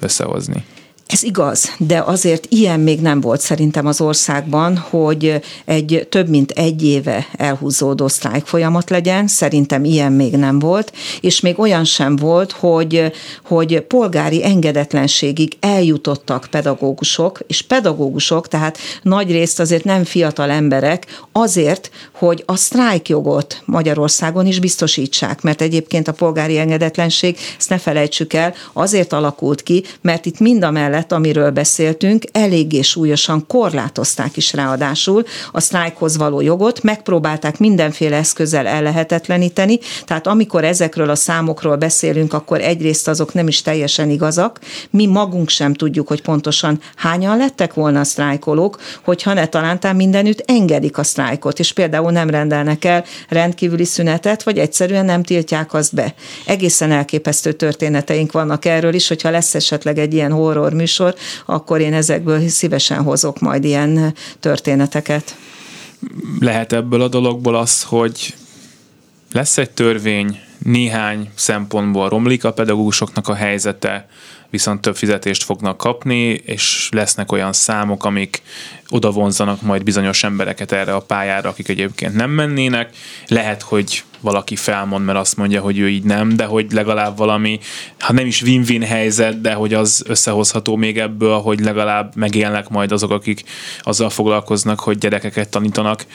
[0.00, 0.64] összehozni.
[1.12, 6.50] Ez igaz, de azért ilyen még nem volt szerintem az országban, hogy egy több mint
[6.50, 12.16] egy éve elhúzódó sztrájk folyamat legyen, szerintem ilyen még nem volt, és még olyan sem
[12.16, 13.12] volt, hogy,
[13.44, 21.90] hogy polgári engedetlenségig eljutottak pedagógusok, és pedagógusok, tehát nagy részt azért nem fiatal emberek, azért,
[22.12, 28.54] hogy a sztrájkjogot Magyarországon is biztosítsák, mert egyébként a polgári engedetlenség, ezt ne felejtsük el,
[28.72, 34.52] azért alakult ki, mert itt mind a mellett mellett, amiről beszéltünk, eléggé súlyosan korlátozták is
[34.52, 42.32] ráadásul a sztrájkhoz való jogot, megpróbálták mindenféle eszközzel ellehetetleníteni, tehát amikor ezekről a számokról beszélünk,
[42.32, 44.58] akkor egyrészt azok nem is teljesen igazak,
[44.90, 50.42] mi magunk sem tudjuk, hogy pontosan hányan lettek volna a sztrájkolók, hogyha ne talántán mindenütt
[50.46, 55.94] engedik a sztrájkot, és például nem rendelnek el rendkívüli szünetet, vagy egyszerűen nem tiltják azt
[55.94, 56.14] be.
[56.46, 61.14] Egészen elképesztő történeteink vannak erről is, hogyha lesz esetleg egy ilyen horror műsor, műsor,
[61.46, 65.36] akkor én ezekből szívesen hozok majd ilyen történeteket.
[66.40, 68.34] Lehet ebből a dologból az, hogy
[69.32, 74.08] lesz egy törvény, néhány szempontból romlik a pedagógusoknak a helyzete,
[74.50, 78.42] viszont több fizetést fognak kapni, és lesznek olyan számok, amik
[78.88, 82.90] oda vonzanak majd bizonyos embereket erre a pályára, akik egyébként nem mennének.
[83.26, 87.58] Lehet, hogy valaki felmond, mert azt mondja, hogy ő így nem, de hogy legalább valami,
[87.98, 92.92] ha nem is win-win helyzet, de hogy az összehozható még ebből, hogy legalább megélnek majd
[92.92, 93.42] azok, akik
[93.80, 96.06] azzal foglalkoznak, hogy gyerekeket tanítanak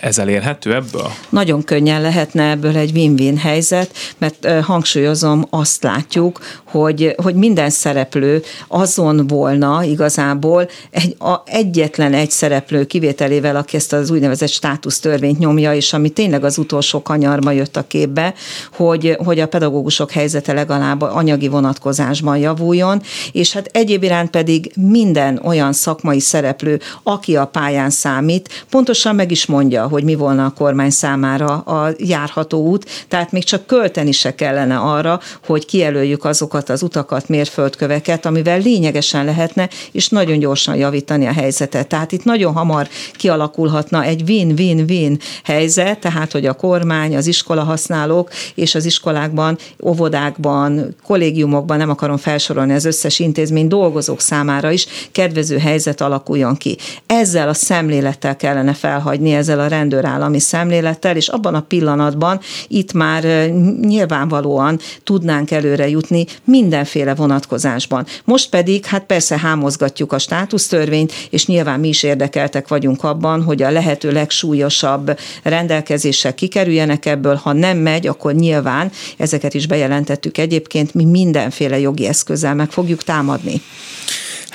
[0.00, 1.10] ez elérhető ebből?
[1.28, 8.42] Nagyon könnyen lehetne ebből egy win-win helyzet, mert hangsúlyozom, azt látjuk, hogy, hogy minden szereplő
[8.68, 15.74] azon volna igazából egy, a, egyetlen egy szereplő kivételével, aki ezt az úgynevezett státusztörvényt nyomja,
[15.74, 18.34] és ami tényleg az utolsó kanyarma jött a képbe,
[18.72, 23.02] hogy, hogy a pedagógusok helyzete legalább anyagi vonatkozásban javuljon,
[23.32, 29.30] és hát egyéb iránt pedig minden olyan szakmai szereplő, aki a pályán számít, pontosan meg
[29.30, 34.12] is mondja, hogy mi volna a kormány számára a járható út, tehát még csak költeni
[34.12, 40.76] se kellene arra, hogy kijelöljük azokat az utakat, mérföldköveket, amivel lényegesen lehetne, és nagyon gyorsan
[40.76, 41.88] javítani a helyzetet.
[41.88, 48.30] Tehát itt nagyon hamar kialakulhatna egy win-win-win helyzet, tehát hogy a kormány, az iskola használók
[48.54, 55.58] és az iskolákban, óvodákban, kollégiumokban, nem akarom felsorolni az összes intézmény dolgozók számára is kedvező
[55.58, 56.78] helyzet alakuljon ki.
[57.06, 63.50] Ezzel a szemlélettel kellene felhagyni, ezzel a rendőrállami szemlélettel, és abban a pillanatban itt már
[63.80, 68.06] nyilvánvalóan tudnánk előre jutni mindenféle vonatkozásban.
[68.24, 73.62] Most pedig, hát persze hámozgatjuk a státusztörvényt, és nyilván mi is érdekeltek vagyunk abban, hogy
[73.62, 80.94] a lehető legsúlyosabb rendelkezések kikerüljenek ebből, ha nem megy, akkor nyilván, ezeket is bejelentettük egyébként,
[80.94, 83.60] mi mindenféle jogi eszközzel meg fogjuk támadni.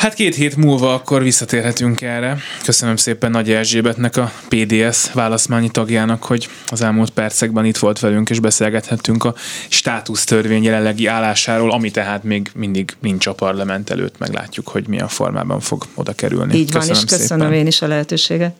[0.02, 2.38] Hát két hét múlva akkor visszatérhetünk erre.
[2.64, 8.30] Köszönöm szépen Nagy Erzsébetnek, a PDS válaszmányi tagjának, hogy az elmúlt percekben itt volt velünk,
[8.30, 9.36] és beszélgethettünk a
[9.70, 15.60] státusztörvény jelenlegi állásáról, ami tehát még mindig nincs a parlament előtt, meglátjuk, hogy milyen formában
[15.60, 16.58] fog oda kerülni.
[16.58, 17.60] Így van, köszönöm és köszönöm szépen.
[17.60, 18.56] én is a lehetőséget.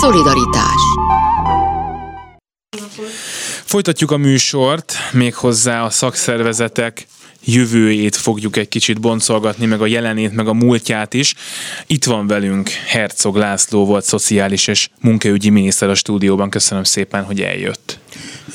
[0.00, 0.82] Szolidaritás
[3.64, 7.06] Folytatjuk a műsort, méghozzá a szakszervezetek
[7.44, 11.34] jövőjét fogjuk egy kicsit boncolgatni, meg a jelenét, meg a múltját is.
[11.86, 16.50] Itt van velünk Herzog László volt szociális és munkaügyi miniszter a stúdióban.
[16.50, 17.98] Köszönöm szépen, hogy eljött.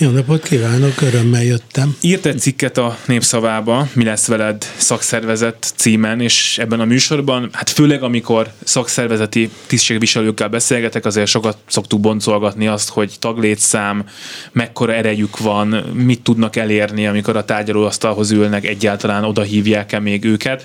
[0.01, 1.95] Jó napot kívánok, örömmel jöttem.
[2.01, 7.69] Írt egy cikket a Népszavába, Mi lesz veled szakszervezet címen, és ebben a műsorban, hát
[7.69, 14.05] főleg amikor szakszervezeti tisztségviselőkkel beszélgetek, azért sokat szoktuk boncolgatni azt, hogy taglétszám,
[14.51, 20.63] mekkora erejük van, mit tudnak elérni, amikor a tárgyalóasztalhoz ülnek, egyáltalán oda hívják-e még őket.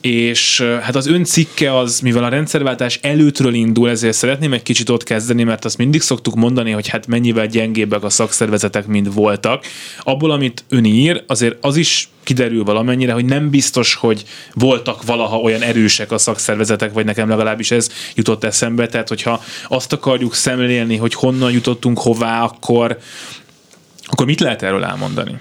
[0.00, 4.88] És hát az ön cikke az, mivel a rendszerváltás előttről indul, ezért szeretném egy kicsit
[4.88, 9.14] ott kezdeni, mert azt mindig szoktuk mondani, hogy hát mennyivel gyengébbek a szakszervezet helyzetek mind
[9.14, 9.64] voltak.
[10.00, 15.38] Abból, amit ön ír, azért az is kiderül valamennyire, hogy nem biztos, hogy voltak valaha
[15.38, 18.86] olyan erősek a szakszervezetek, vagy nekem legalábbis ez jutott eszembe.
[18.86, 22.98] Tehát, hogyha azt akarjuk szemlélni, hogy honnan jutottunk hová, akkor,
[24.06, 25.40] akkor mit lehet erről elmondani?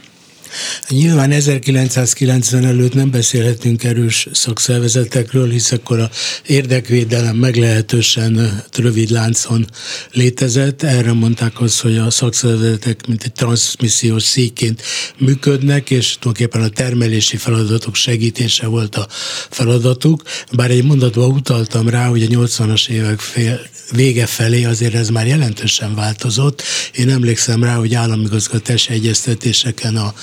[0.89, 6.09] Nyilván 1990 előtt nem beszélhetünk erős szakszervezetekről, hisz akkor a
[6.47, 9.67] érdekvédelem meglehetősen rövid láncon
[10.11, 10.83] létezett.
[10.83, 14.81] Erre mondták azt, hogy a szakszervezetek mint egy transmissziós szíként
[15.17, 19.07] működnek, és tulajdonképpen a termelési feladatok segítése volt a
[19.49, 20.23] feladatuk.
[20.51, 23.59] Bár egy mondatban utaltam rá, hogy a 80-as évek fél,
[23.91, 26.63] vége felé azért ez már jelentősen változott.
[26.93, 30.13] Én emlékszem rá, hogy államigazgatási egyeztetéseken a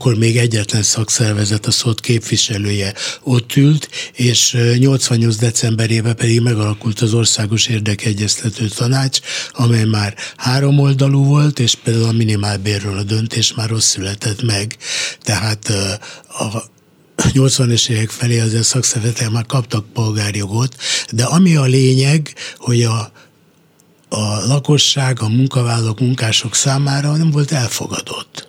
[0.00, 7.14] akkor még egyetlen szakszervezet, a szót képviselője ott ült, és 88 decemberében pedig megalakult az
[7.14, 9.18] Országos Érdekegyeztető Tanács,
[9.52, 14.76] amely már három oldalú volt, és például a minimálbérről a döntés már rossz született meg.
[15.22, 15.72] Tehát
[16.28, 16.62] a
[17.16, 20.76] 80-es évek felé azért szakszervezetek már kaptak polgárjogot,
[21.10, 23.12] de ami a lényeg, hogy a
[24.12, 28.48] a lakosság, a munkavállalók, munkások számára nem volt elfogadott.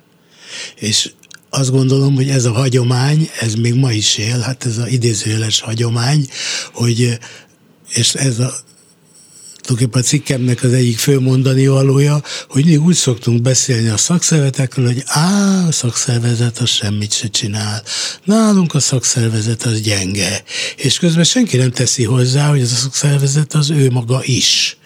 [0.75, 1.11] És
[1.53, 5.61] azt gondolom, hogy ez a hagyomány, ez még ma is él, hát ez az idézőjeles
[5.61, 6.27] hagyomány,
[6.73, 7.19] hogy
[7.93, 8.53] és ez a
[9.61, 14.85] tulajdonképpen a cikkemnek az egyik fő mondani valója, hogy mi úgy szoktunk beszélni a szakszervezetekről,
[14.85, 17.83] hogy á, a szakszervezet az semmit se csinál.
[18.23, 20.43] Nálunk a szakszervezet az gyenge.
[20.75, 24.77] És közben senki nem teszi hozzá, hogy az a szakszervezet az ő maga is.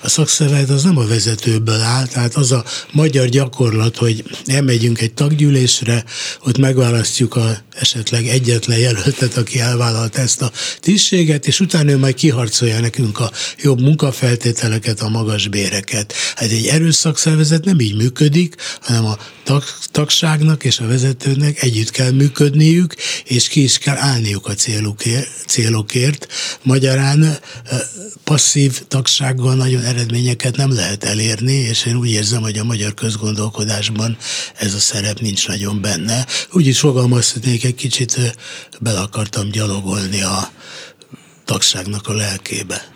[0.00, 5.14] A szakszervezet az nem a vezetőből áll, tehát az a magyar gyakorlat, hogy elmegyünk egy
[5.14, 6.04] taggyűlésre,
[6.44, 12.14] ott megválasztjuk a esetleg egyetlen jelöltet, aki elvállalt ezt a tisztséget, és utána ő majd
[12.14, 13.30] kiharcolja nekünk a
[13.62, 16.14] jobb munkafeltételeket, a magas béreket.
[16.34, 21.90] Hát egy erős szakszervezet nem így működik, hanem a tag, tagságnak és a vezetőnek együtt
[21.90, 24.54] kell működniük, és ki is kell állniuk a
[25.46, 26.26] célukért.
[26.62, 27.38] Magyarán
[28.24, 34.16] passzív tagsággal nagyon eredményeket nem lehet elérni, és én úgy érzem, hogy a magyar közgondolkodásban
[34.56, 36.26] ez a szerep nincs nagyon benne.
[36.52, 38.36] Úgy is fogalmazhatnék, egy kicsit
[38.80, 40.50] bele akartam gyalogolni a
[41.44, 42.91] tagságnak a lelkébe.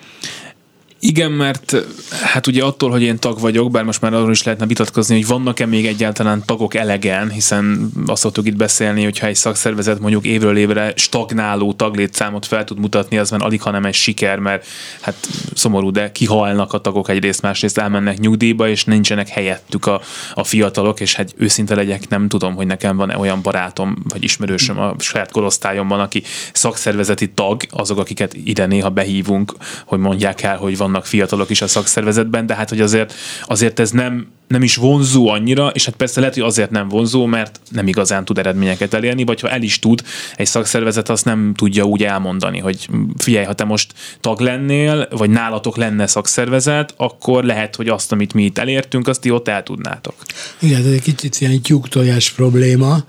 [1.01, 1.77] Igen, mert
[2.23, 5.27] hát ugye attól, hogy én tag vagyok, bár most már arról is lehetne vitatkozni, hogy
[5.27, 10.57] vannak-e még egyáltalán tagok elegen, hiszen azt szoktuk itt beszélni, hogyha egy szakszervezet mondjuk évről
[10.57, 14.67] évre stagnáló taglétszámot fel tud mutatni, az már alig, hanem egy siker, mert
[15.01, 15.15] hát
[15.55, 20.01] szomorú, de kihalnak a tagok egyrészt, másrészt elmennek nyugdíjba, és nincsenek helyettük a,
[20.35, 24.79] a fiatalok, és hát őszinte legyek, nem tudom, hogy nekem van olyan barátom, vagy ismerősöm
[24.79, 26.23] a saját korosztályomban, aki
[26.53, 31.63] szakszervezeti tag, azok, akiket ide néha behívunk, hogy mondják el, hogy vannak vannak fiatalok is
[31.63, 35.97] a szakszervezetben, de hát hogy azért, azért ez nem, nem is vonzó annyira, és hát
[35.97, 39.63] persze lehet, hogy azért nem vonzó, mert nem igazán tud eredményeket elérni, vagy ha el
[39.63, 40.03] is tud,
[40.37, 45.31] egy szakszervezet azt nem tudja úgy elmondani, hogy figyelj, ha te most tag lennél, vagy
[45.31, 49.63] nálatok lenne szakszervezet, akkor lehet, hogy azt, amit mi itt elértünk, azt ti ott el
[49.63, 50.15] tudnátok.
[50.59, 53.05] Igen, ez egy kicsit ilyen tyúktojás probléma,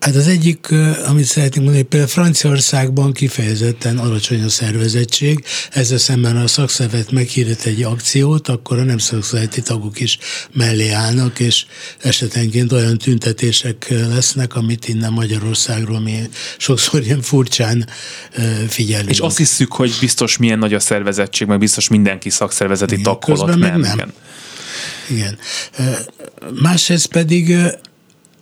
[0.00, 0.68] Hát az egyik,
[1.06, 7.82] amit szeretnénk mondani, például Franciaországban kifejezetten alacsony a szervezettség, ezzel szemben a szakszervezet meghirdet egy
[7.82, 10.18] akciót, akkor a nem szakszervezeti tagok is
[10.52, 11.64] mellé állnak, és
[11.98, 16.28] esetenként olyan tüntetések lesznek, amit innen Magyarországról mi
[16.58, 17.88] sokszor ilyen furcsán
[18.68, 19.10] figyelünk.
[19.10, 23.56] És azt hiszük, hogy biztos milyen nagy a szervezettség, meg biztos mindenki szakszervezeti tag ott
[23.56, 23.80] nem.
[23.80, 24.12] nem.
[25.10, 25.38] Igen.
[26.62, 27.56] Másrészt pedig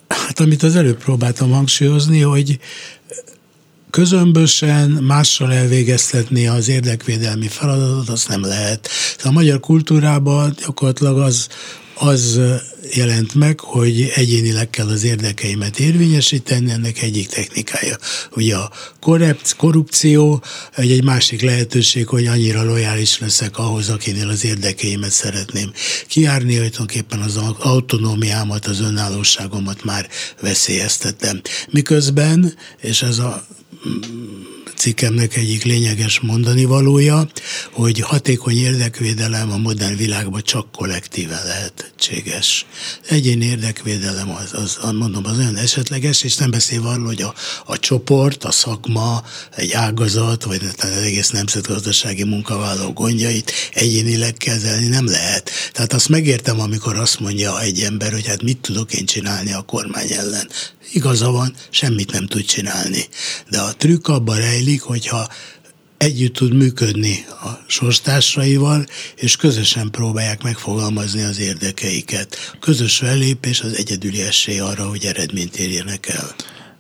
[0.09, 2.59] Hát amit az előbb próbáltam hangsúlyozni, hogy
[3.90, 8.88] közömbösen mással elvégeztetni az érdekvédelmi feladatot, azt nem lehet.
[9.24, 11.48] A magyar kultúrában gyakorlatilag az,
[11.94, 12.40] az
[12.95, 17.97] jelent meg, hogy egyénileg kell az érdekeimet érvényesíteni, ennek egyik technikája.
[18.37, 18.70] Ugye a
[19.57, 20.43] korrupció,
[20.76, 25.72] egy, egy másik lehetőség, hogy annyira lojális leszek ahhoz, akinél az érdekeimet szeretném
[26.07, 30.09] kiárni, hogy tulajdonképpen az autonómiámat, az önállóságomat már
[30.41, 31.41] veszélyeztetem.
[31.70, 33.47] Miközben, és ez a
[34.87, 37.28] cikkemnek egyik lényeges mondani valója,
[37.72, 42.66] hogy hatékony érdekvédelem a modern világban csak kollektíve lehetséges.
[43.09, 47.34] Egyéni érdekvédelem az, az, mondom, az olyan esetleges, és nem beszél arról, hogy a,
[47.64, 49.24] a csoport, a szakma,
[49.57, 55.51] egy ágazat, vagy az egész nemzetgazdasági munkavállaló gondjait egyénileg kezelni nem lehet.
[55.72, 59.62] Tehát azt megértem, amikor azt mondja egy ember, hogy hát mit tudok én csinálni a
[59.62, 60.49] kormány ellen
[60.93, 63.09] igaza van, semmit nem tud csinálni.
[63.51, 65.28] De a trükk abban rejlik, hogyha
[65.99, 72.57] együtt tud működni a sorstársaival, és közösen próbálják megfogalmazni az érdekeiket.
[72.61, 76.34] Közös fellépés az egyedüli esély arra, hogy eredményt érjenek el.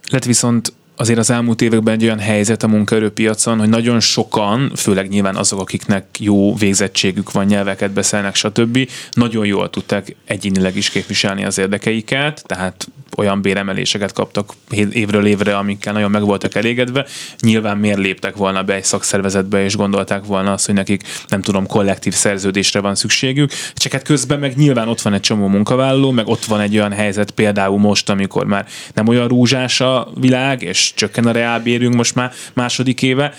[0.08, 5.08] Lett viszont azért az elmúlt években egy olyan helyzet a munkaerőpiacon, hogy nagyon sokan, főleg
[5.08, 11.44] nyilván azok, akiknek jó végzettségük van, nyelveket beszélnek, stb., nagyon jól tudták egyénileg is képviselni
[11.44, 14.52] az érdekeiket, tehát olyan béremeléseket kaptak
[14.90, 17.06] évről évre, amikkel nagyon meg voltak elégedve.
[17.40, 21.66] Nyilván miért léptek volna be egy szakszervezetbe, és gondolták volna azt, hogy nekik nem tudom,
[21.66, 23.50] kollektív szerződésre van szükségük.
[23.74, 26.92] Csak hát közben meg nyilván ott van egy csomó munkavállaló, meg ott van egy olyan
[26.92, 32.14] helyzet például most, amikor már nem olyan rúzsás a világ, és csökken a reálbérünk most
[32.14, 33.34] már második éve,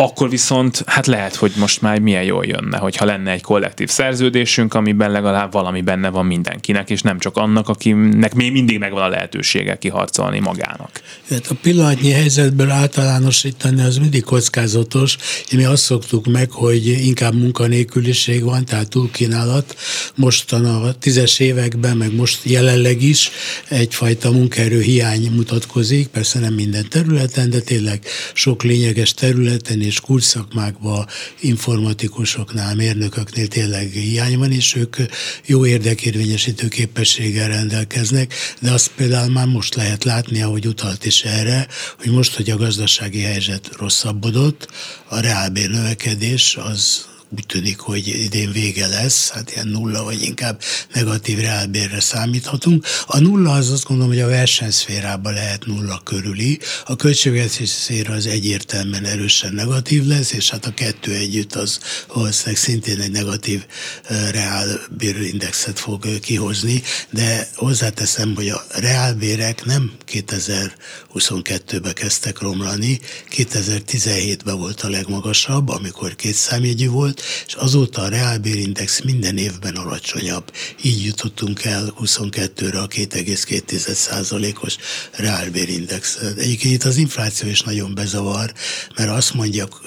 [0.00, 4.74] akkor viszont hát lehet, hogy most már milyen jól jönne, hogyha lenne egy kollektív szerződésünk,
[4.74, 9.08] amiben legalább valami benne van mindenkinek, és nem csak annak, akinek még mindig megvan a
[9.08, 11.00] lehetősége kiharcolni magának.
[11.30, 15.16] Hát a pillanatnyi helyzetből általánosítani az mindig kockázatos.
[15.52, 19.76] Mi azt szoktuk meg, hogy inkább munkanélküliség van, tehát túlkínálat.
[20.14, 23.30] Mostan a tízes években, meg most jelenleg is
[23.68, 28.00] egyfajta munkaerő hiány mutatkozik, persze nem minden területen, de tényleg
[28.32, 31.06] sok lényeges területen és kulcsszakmákban,
[31.40, 34.96] informatikusoknál, mérnököknél tényleg hiány van, és ők
[35.46, 41.66] jó érdekérvényesítő képességgel rendelkeznek, de azt például már most lehet látni, ahogy utalt is erre,
[41.98, 44.68] hogy most, hogy a gazdasági helyzet rosszabbodott,
[45.08, 50.60] a reálbér növekedés az úgy tűnik, hogy idén vége lesz, hát ilyen nulla vagy inkább
[50.92, 52.86] negatív reálbérre számíthatunk.
[53.06, 58.26] A nulla az azt gondolom, hogy a versenyszférában lehet nulla körüli, a költségvetési szféra az
[58.26, 61.78] egyértelműen erősen negatív lesz, és hát a kettő együtt az
[62.14, 63.64] valószínűleg szintén egy negatív
[64.30, 73.00] reálbérindexet fog kihozni, de hozzáteszem, hogy a reálbérek nem 2022-ben kezdtek romlani,
[73.36, 80.52] 2017-ben volt a legmagasabb, amikor két számjegyű volt, és azóta a reálbérindex minden évben alacsonyabb.
[80.82, 84.76] Így jutottunk el 22-re a 2,2%-os
[85.10, 86.18] reálbérindex.
[86.36, 88.52] Egyébként itt az infláció is nagyon bezavar,
[88.96, 89.82] mert azt mondjuk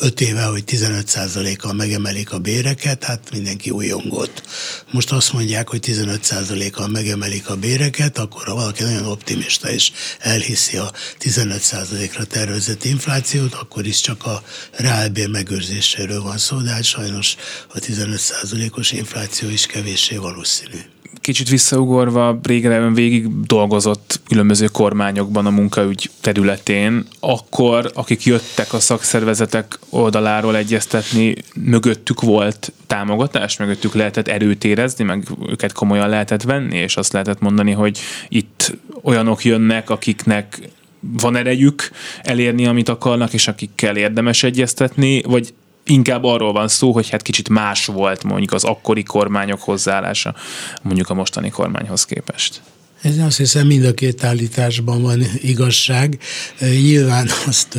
[0.00, 4.42] 5 éve, hogy 15%-kal megemelik a béreket, hát mindenki újongott.
[4.90, 10.76] Most azt mondják, hogy 15%-kal megemelik a béreket, akkor ha valaki nagyon optimista és elhiszi
[10.76, 14.42] a 15%-ra tervezett inflációt, akkor is csak a
[14.72, 17.36] reálbér megőrzéséről van szó, de hát sajnos
[17.68, 20.78] a 15%-os infláció is kevéssé valószínű.
[21.20, 29.78] Kicsit visszaugorva, ön végig dolgozott különböző kormányokban a munkaügy területén, akkor akik jöttek a szakszervezetek
[29.88, 36.96] oldaláról egyeztetni, mögöttük volt támogatás, mögöttük lehetett erőt érezni, meg őket komolyan lehetett venni, és
[36.96, 40.68] azt lehetett mondani, hogy itt olyanok jönnek, akiknek
[41.00, 41.90] van erejük
[42.22, 47.48] elérni, amit akarnak, és akikkel érdemes egyeztetni, vagy inkább arról van szó, hogy hát kicsit
[47.48, 50.34] más volt mondjuk az akkori kormányok hozzáállása
[50.82, 52.62] mondjuk a mostani kormányhoz képest.
[53.04, 56.18] Ez azt hiszem mind a két állításban van igazság.
[56.60, 57.78] Nyilván azt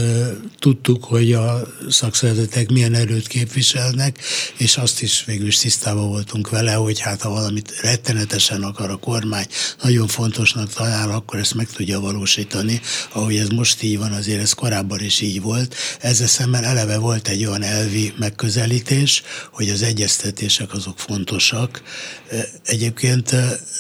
[0.60, 4.20] tudtuk, hogy a szakszervezetek milyen erőt képviselnek,
[4.58, 8.96] és azt is végül is tisztában voltunk vele, hogy hát ha valamit rettenetesen akar a
[8.96, 9.46] kormány,
[9.84, 12.82] nagyon fontosnak talál, akkor ezt meg tudja valósítani.
[13.14, 15.76] Ahogy ez most így van, azért ez korábban is így volt.
[16.00, 21.82] Ezzel szemben eleve volt egy olyan elvi megközelítés, hogy az egyeztetések azok fontosak.
[22.64, 23.32] Egyébként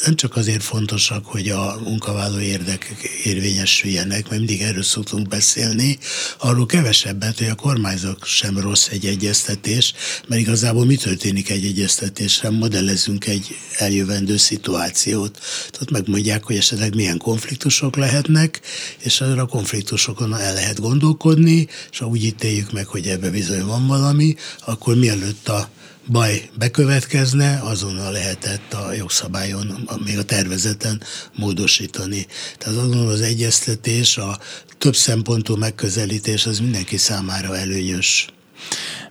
[0.05, 5.97] nem csak azért fontosak, hogy a munkavállaló érdekek érvényesüljenek, mert mindig erről szoktunk beszélni,
[6.37, 9.93] arról kevesebbet, hogy a kormányzat sem rossz egy egyeztetés,
[10.27, 15.39] mert igazából mi történik egy egyeztetésre, modellezünk egy eljövendő szituációt.
[15.71, 18.61] Tehát megmondják, hogy esetleg milyen konfliktusok lehetnek,
[18.97, 23.65] és arra a konfliktusokon el lehet gondolkodni, és ha úgy ítéljük meg, hogy ebbe bizony
[23.65, 25.69] van valami, akkor mielőtt a
[26.07, 31.01] baj bekövetkezne, azonnal lehetett a jogszabályon, még a tervezeten
[31.35, 32.27] módosítani.
[32.57, 34.39] Tehát azonnal az egyeztetés, a
[34.77, 38.27] több szempontú megközelítés az mindenki számára előnyös.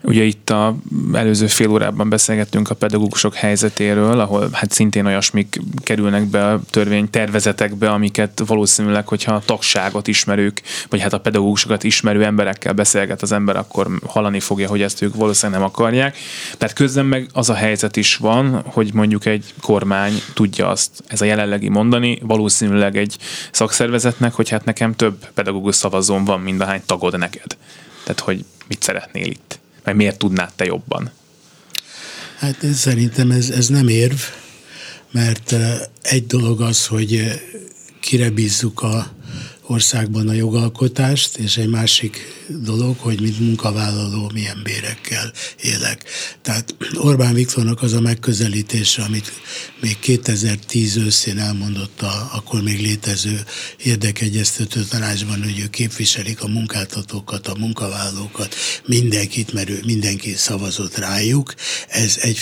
[0.06, 0.76] Ugye itt a
[1.12, 7.10] előző fél órában beszélgettünk a pedagógusok helyzetéről, ahol hát szintén olyasmik kerülnek be a törvény
[7.10, 13.32] tervezetekbe, amiket valószínűleg, hogyha a tagságot ismerők, vagy hát a pedagógusokat ismerő emberekkel beszélget az
[13.32, 16.16] ember, akkor hallani fogja, hogy ezt ők valószínűleg nem akarják.
[16.58, 21.20] Tehát közben meg az a helyzet is van, hogy mondjuk egy kormány tudja azt, ez
[21.20, 23.16] a jelenlegi mondani, valószínűleg egy
[23.50, 27.56] szakszervezetnek, hogy hát nekem több pedagógus szavazón van, mint ahány tagod neked.
[28.04, 29.58] Tehát, hogy mit szeretnél itt?
[29.84, 31.10] Vagy miért tudnád te jobban?
[32.38, 34.18] Hát ez, szerintem ez, ez nem érv,
[35.10, 35.54] mert
[36.02, 37.42] egy dolog az, hogy
[38.00, 39.13] kire bízzuk a
[39.66, 46.04] országban a jogalkotást, és egy másik dolog, hogy mint munkavállaló milyen bérekkel élek.
[46.42, 49.32] Tehát Orbán Viktornak az a megközelítése, amit
[49.80, 53.44] még 2010 őszén elmondott a akkor még létező
[53.82, 58.54] érdekegyeztető tanácsban, hogy ők képviselik a munkáltatókat, a munkavállalókat,
[58.86, 61.54] mindenkit, mert ő, mindenki szavazott rájuk.
[61.88, 62.38] Ez, egy,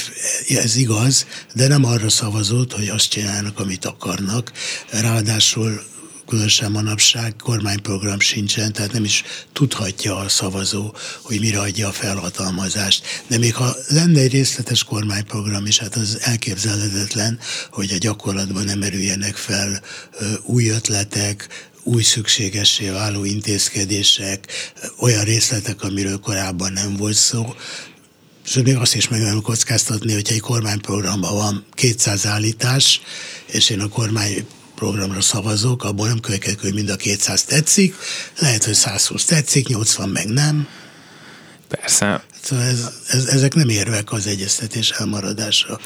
[0.49, 4.53] ez igaz, de nem arra szavazott, hogy azt csinálnak, amit akarnak.
[4.91, 5.91] Ráadásul
[6.27, 13.25] különösen manapság kormányprogram sincsen, tehát nem is tudhatja a szavazó, hogy mire adja a felhatalmazást.
[13.27, 17.39] De még ha lenne egy részletes kormányprogram is, hát az elképzelhetetlen,
[17.71, 19.83] hogy a gyakorlatban nem erüljenek fel
[20.43, 24.47] új ötletek, új szükségessé váló intézkedések,
[24.99, 27.55] olyan részletek, amiről korábban nem volt szó,
[28.45, 33.01] és még azt is meg kockáztatni, hogyha egy kormányprogramban van 200 állítás,
[33.47, 34.47] és én a kormány
[34.83, 37.95] programra szavazok, abból nem következik, hogy mind a 200 tetszik,
[38.39, 40.69] lehet, hogy 120 tetszik, 80 meg nem.
[41.69, 42.25] Persze.
[42.43, 45.79] Szóval ez, ez, ezek nem érvek az egyeztetés elmaradásra.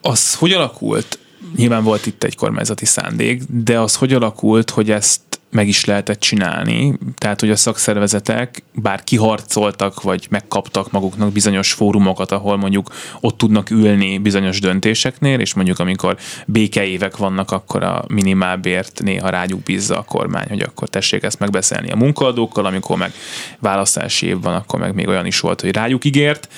[0.00, 1.18] Az hogy alakult?
[1.56, 5.20] Nyilván volt itt egy kormányzati szándék, de az hogy alakult, hogy ezt
[5.54, 12.32] meg is lehetett csinálni, tehát hogy a szakszervezetek bár kiharcoltak, vagy megkaptak maguknak bizonyos fórumokat,
[12.32, 12.90] ahol mondjuk
[13.20, 19.62] ott tudnak ülni bizonyos döntéseknél, és mondjuk amikor békeévek vannak, akkor a minimálbért néha rájuk
[19.62, 23.12] bízza a kormány, hogy akkor tessék ezt megbeszélni a munkaadókkal, amikor meg
[23.58, 26.48] választási év van, akkor meg még olyan is volt, hogy rájuk ígért,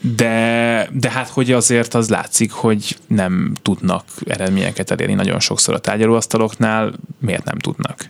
[0.00, 5.78] de, de hát hogy azért az látszik, hogy nem tudnak eredményeket elérni nagyon sokszor a
[5.78, 8.08] tárgyalóasztaloknál, miért nem tudnak?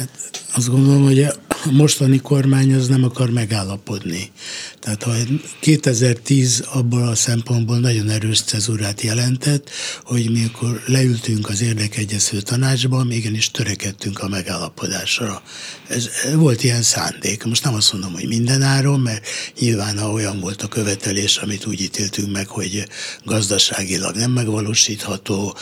[0.00, 1.34] Hát azt gondolom, hogy a
[1.70, 4.30] mostani kormány az nem akar megállapodni.
[4.78, 5.12] Tehát ha
[5.60, 9.70] 2010 abból a szempontból nagyon erős cezurát jelentett,
[10.02, 15.42] hogy mikor leültünk az érdekegyező tanácsba, igenis törekedtünk a megállapodásra.
[15.88, 17.44] Ez volt ilyen szándék.
[17.44, 19.26] Most nem azt mondom, hogy minden áron, mert
[19.58, 22.88] nyilván ha olyan volt a követelés, amit úgy ítéltünk meg, hogy
[23.24, 25.56] gazdaságilag nem megvalósítható,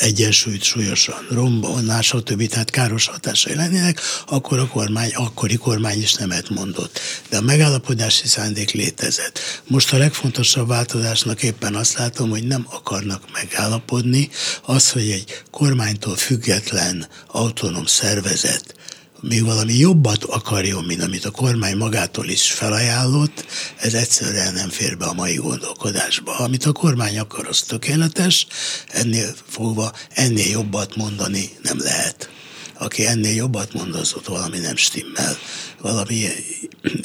[0.00, 2.48] egyensúlyt súlyosan rombolná, stb.
[2.48, 7.00] tehát káros hatásai lennének, akkor a kormány, akkori kormány is nemet mondott.
[7.28, 9.40] De a megállapodási szándék létezett.
[9.66, 14.28] Most a legfontosabb változásnak éppen azt látom, hogy nem akarnak megállapodni.
[14.62, 18.77] Az, hogy egy kormánytól független autonóm szervezet
[19.20, 23.44] még valami jobbat akarjon, mint amit a kormány magától is felajánlott,
[23.80, 26.38] ez egyszerűen nem fér be a mai gondolkodásba.
[26.38, 28.46] Amit a kormány akar, az tökéletes,
[28.88, 32.37] ennél fogva ennél jobbat mondani nem lehet
[32.78, 35.36] aki ennél jobbat mond, az ott valami nem stimmel.
[35.80, 36.26] Valami,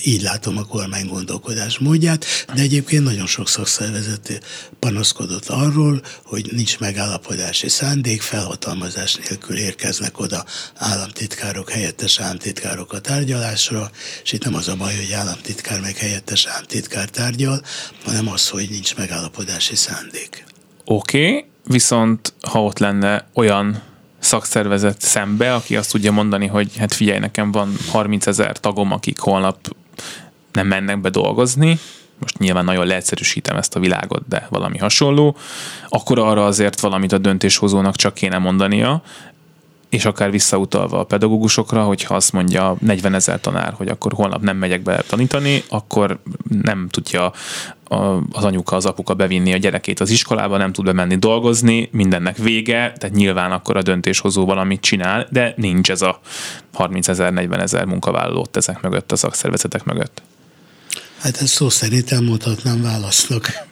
[0.04, 4.44] így látom a kormány gondolkodás módját, de egyébként nagyon sok szakszervezet
[4.80, 10.46] panaszkodott arról, hogy nincs megállapodási szándék, felhatalmazás nélkül érkeznek oda
[10.76, 13.92] államtitkárok, helyettes államtitkárok a tárgyalásra,
[14.24, 17.62] és itt nem az a baj, hogy államtitkár meg helyettes államtitkár tárgyal,
[18.06, 20.46] hanem az, hogy nincs megállapodási szándék.
[20.86, 23.93] Oké, okay, viszont ha ott lenne olyan
[24.24, 29.20] szakszervezet szembe, aki azt tudja mondani, hogy hát figyelj, nekem van 30 ezer tagom, akik
[29.20, 29.76] holnap
[30.52, 31.80] nem mennek be dolgozni,
[32.20, 35.38] most nyilván nagyon leegyszerűsítem ezt a világot, de valami hasonló,
[35.90, 39.04] akkor arra azért valamit a döntéshozónak csak kéne mondania,
[39.94, 44.58] és akár visszautalva a pedagógusokra, hogyha azt mondja 40 ezer tanár, hogy akkor holnap nem
[44.58, 46.20] megyek be tanítani, akkor
[46.64, 47.32] nem tudja
[48.32, 52.94] az anyuka, az apuka bevinni a gyerekét az iskolába, nem tud bemenni dolgozni, mindennek vége,
[52.98, 56.20] tehát nyilván akkor a döntéshozó valamit csinál, de nincs ez a
[56.74, 60.22] 30 ezer, 40 ezer munkavállalót ezek mögött, a szakszervezetek mögött.
[61.20, 63.72] Hát ezt szó szerint elmondhatnám válasznak.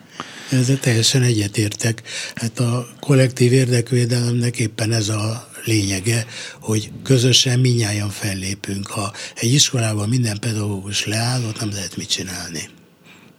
[0.52, 2.02] Ezzel teljesen egyetértek.
[2.36, 6.26] Hát a kollektív érdekvédelemnek éppen ez a lényege,
[6.60, 8.88] hogy közösen minnyáján fellépünk.
[8.88, 12.70] Ha egy iskolában minden pedagógus leáll, ott nem lehet mit csinálni.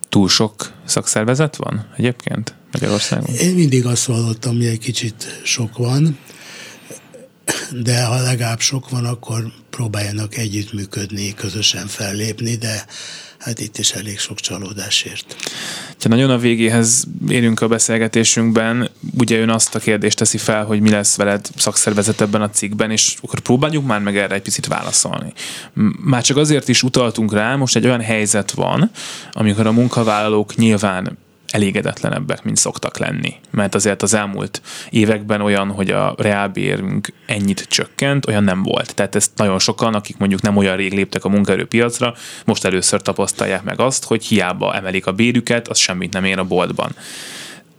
[0.08, 3.34] Túl sok szakszervezet van egyébként Magyarországon?
[3.34, 6.18] Én mindig azt vallottam, hogy egy kicsit sok van,
[7.70, 12.84] de ha legalább sok van, akkor próbáljanak együttműködni, közösen fellépni, de
[13.38, 15.36] hát itt is elég sok csalódásért.
[16.02, 20.80] Ha nagyon a végéhez érünk a beszélgetésünkben, ugye ön azt a kérdést teszi fel, hogy
[20.80, 24.66] mi lesz veled szakszervezet ebben a cikkben, és akkor próbáljuk már meg erre egy picit
[24.66, 25.32] válaszolni.
[26.04, 28.90] Már csak azért is utaltunk rá, most egy olyan helyzet van,
[29.32, 31.18] amikor a munkavállalók nyilván
[31.52, 33.34] elégedetlenebbek, mint szoktak lenni.
[33.50, 38.94] Mert azért az elmúlt években olyan, hogy a reálbérünk ennyit csökkent, olyan nem volt.
[38.94, 43.62] Tehát ezt nagyon sokan, akik mondjuk nem olyan rég léptek a munkaerőpiacra, most először tapasztalják
[43.62, 46.90] meg azt, hogy hiába emelik a bérüket, az semmit nem ér a boltban.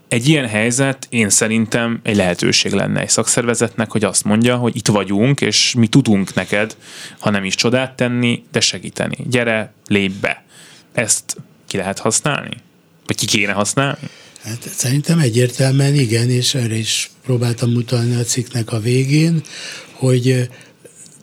[0.08, 4.88] Egy ilyen helyzet én szerintem egy lehetőség lenne egy szakszervezetnek, hogy azt mondja, hogy itt
[4.88, 6.76] vagyunk, és mi tudunk neked,
[7.20, 9.18] ha nem is csodát tenni, de segíteni.
[9.30, 10.44] Gyere, lépj be.
[10.94, 12.58] Ezt ki lehet használni?
[13.06, 14.10] Vagy ki kéne használni?
[14.44, 19.44] Hát szerintem egyértelműen igen, és erre is próbáltam mutatni a cikknek a végén,
[19.92, 20.50] hogy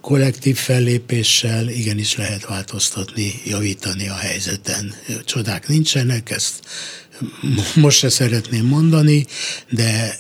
[0.01, 4.95] kollektív fellépéssel igenis lehet változtatni, javítani a helyzeten.
[5.25, 6.61] Csodák nincsenek, ezt
[7.75, 9.27] most se szeretném mondani,
[9.71, 10.19] de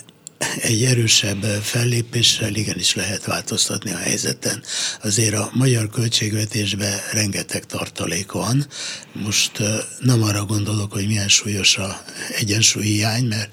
[0.60, 4.62] egy erősebb fellépéssel igenis lehet változtatni a helyzeten.
[5.02, 8.66] Azért a magyar költségvetésben rengeteg tartalék van.
[9.12, 9.62] Most
[10.00, 12.04] nem arra gondolok, hogy milyen súlyos a
[12.80, 13.50] hiány, mert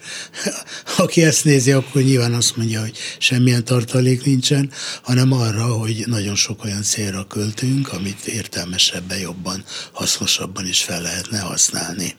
[0.97, 4.71] aki ezt nézi, akkor nyilván azt mondja, hogy semmilyen tartalék nincsen,
[5.01, 11.39] hanem arra, hogy nagyon sok olyan célra költünk, amit értelmesebben, jobban, hasznosabban is fel lehetne
[11.39, 12.15] használni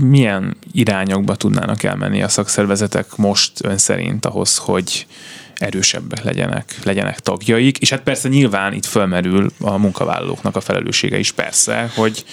[0.00, 5.06] milyen irányokba tudnának elmenni a szakszervezetek most ön szerint ahhoz, hogy
[5.54, 11.32] erősebbek legyenek, legyenek tagjaik, és hát persze nyilván itt fölmerül a munkavállalóknak a felelőssége is
[11.32, 12.24] persze, hogy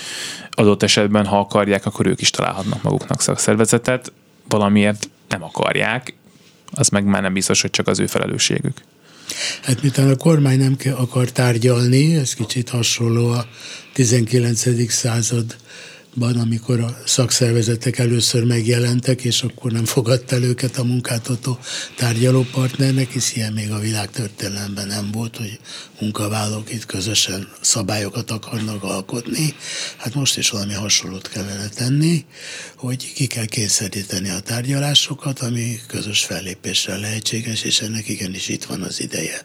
[0.49, 4.11] adott esetben, ha akarják, akkor ők is találhatnak maguknak szakszervezetet,
[4.47, 6.13] valamiért nem akarják,
[6.71, 8.77] az meg már nem biztos, hogy csak az ő felelősségük.
[9.63, 13.45] Hát miután a kormány nem akar tárgyalni, ez kicsit hasonló a
[13.93, 14.91] 19.
[14.91, 15.55] század
[16.15, 21.59] ban, amikor a szakszervezetek először megjelentek, és akkor nem fogadta el őket a munkáltató
[21.95, 25.59] tárgyalópartnernek, hisz ilyen még a világtörténelemben nem volt, hogy
[25.99, 29.55] munkavállalók itt közösen szabályokat akarnak alkotni.
[29.97, 32.25] Hát most is valami hasonlót kellene tenni,
[32.75, 38.81] hogy ki kell kényszeríteni a tárgyalásokat, ami közös fellépéssel lehetséges, és ennek igenis itt van
[38.81, 39.41] az ideje.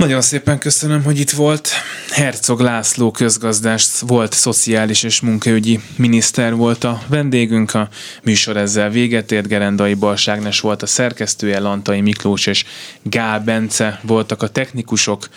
[0.00, 1.68] Nagyon szépen köszönöm, hogy itt volt.
[2.10, 7.74] Herzog László közgazdás volt szociális és munkaügyi miniszter volt a vendégünk.
[7.74, 7.88] A
[8.22, 9.48] műsor ezzel véget ért.
[9.48, 12.64] Gerendai Balságnes volt a szerkesztője, Lantai Miklós és
[13.02, 15.28] Gál Bence voltak a technikusok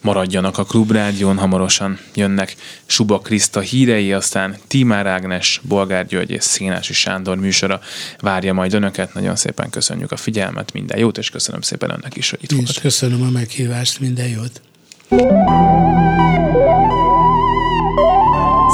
[0.00, 6.92] maradjanak a Klubrádión, hamarosan jönnek Suba Kriszta hírei, aztán Tímár Ágnes, Bolgár György és Szénási
[6.92, 7.80] Sándor műsora
[8.20, 9.14] várja majd önöket.
[9.14, 12.80] Nagyon szépen köszönjük a figyelmet, minden jót, és köszönöm szépen önnek is, hogy itt volt.
[12.80, 14.60] Köszönöm a meghívást, minden jót.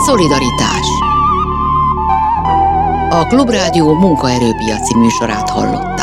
[0.07, 0.87] Szolidaritás
[3.11, 5.96] A Klubrádió munkaerőpiaci műsorát hallott.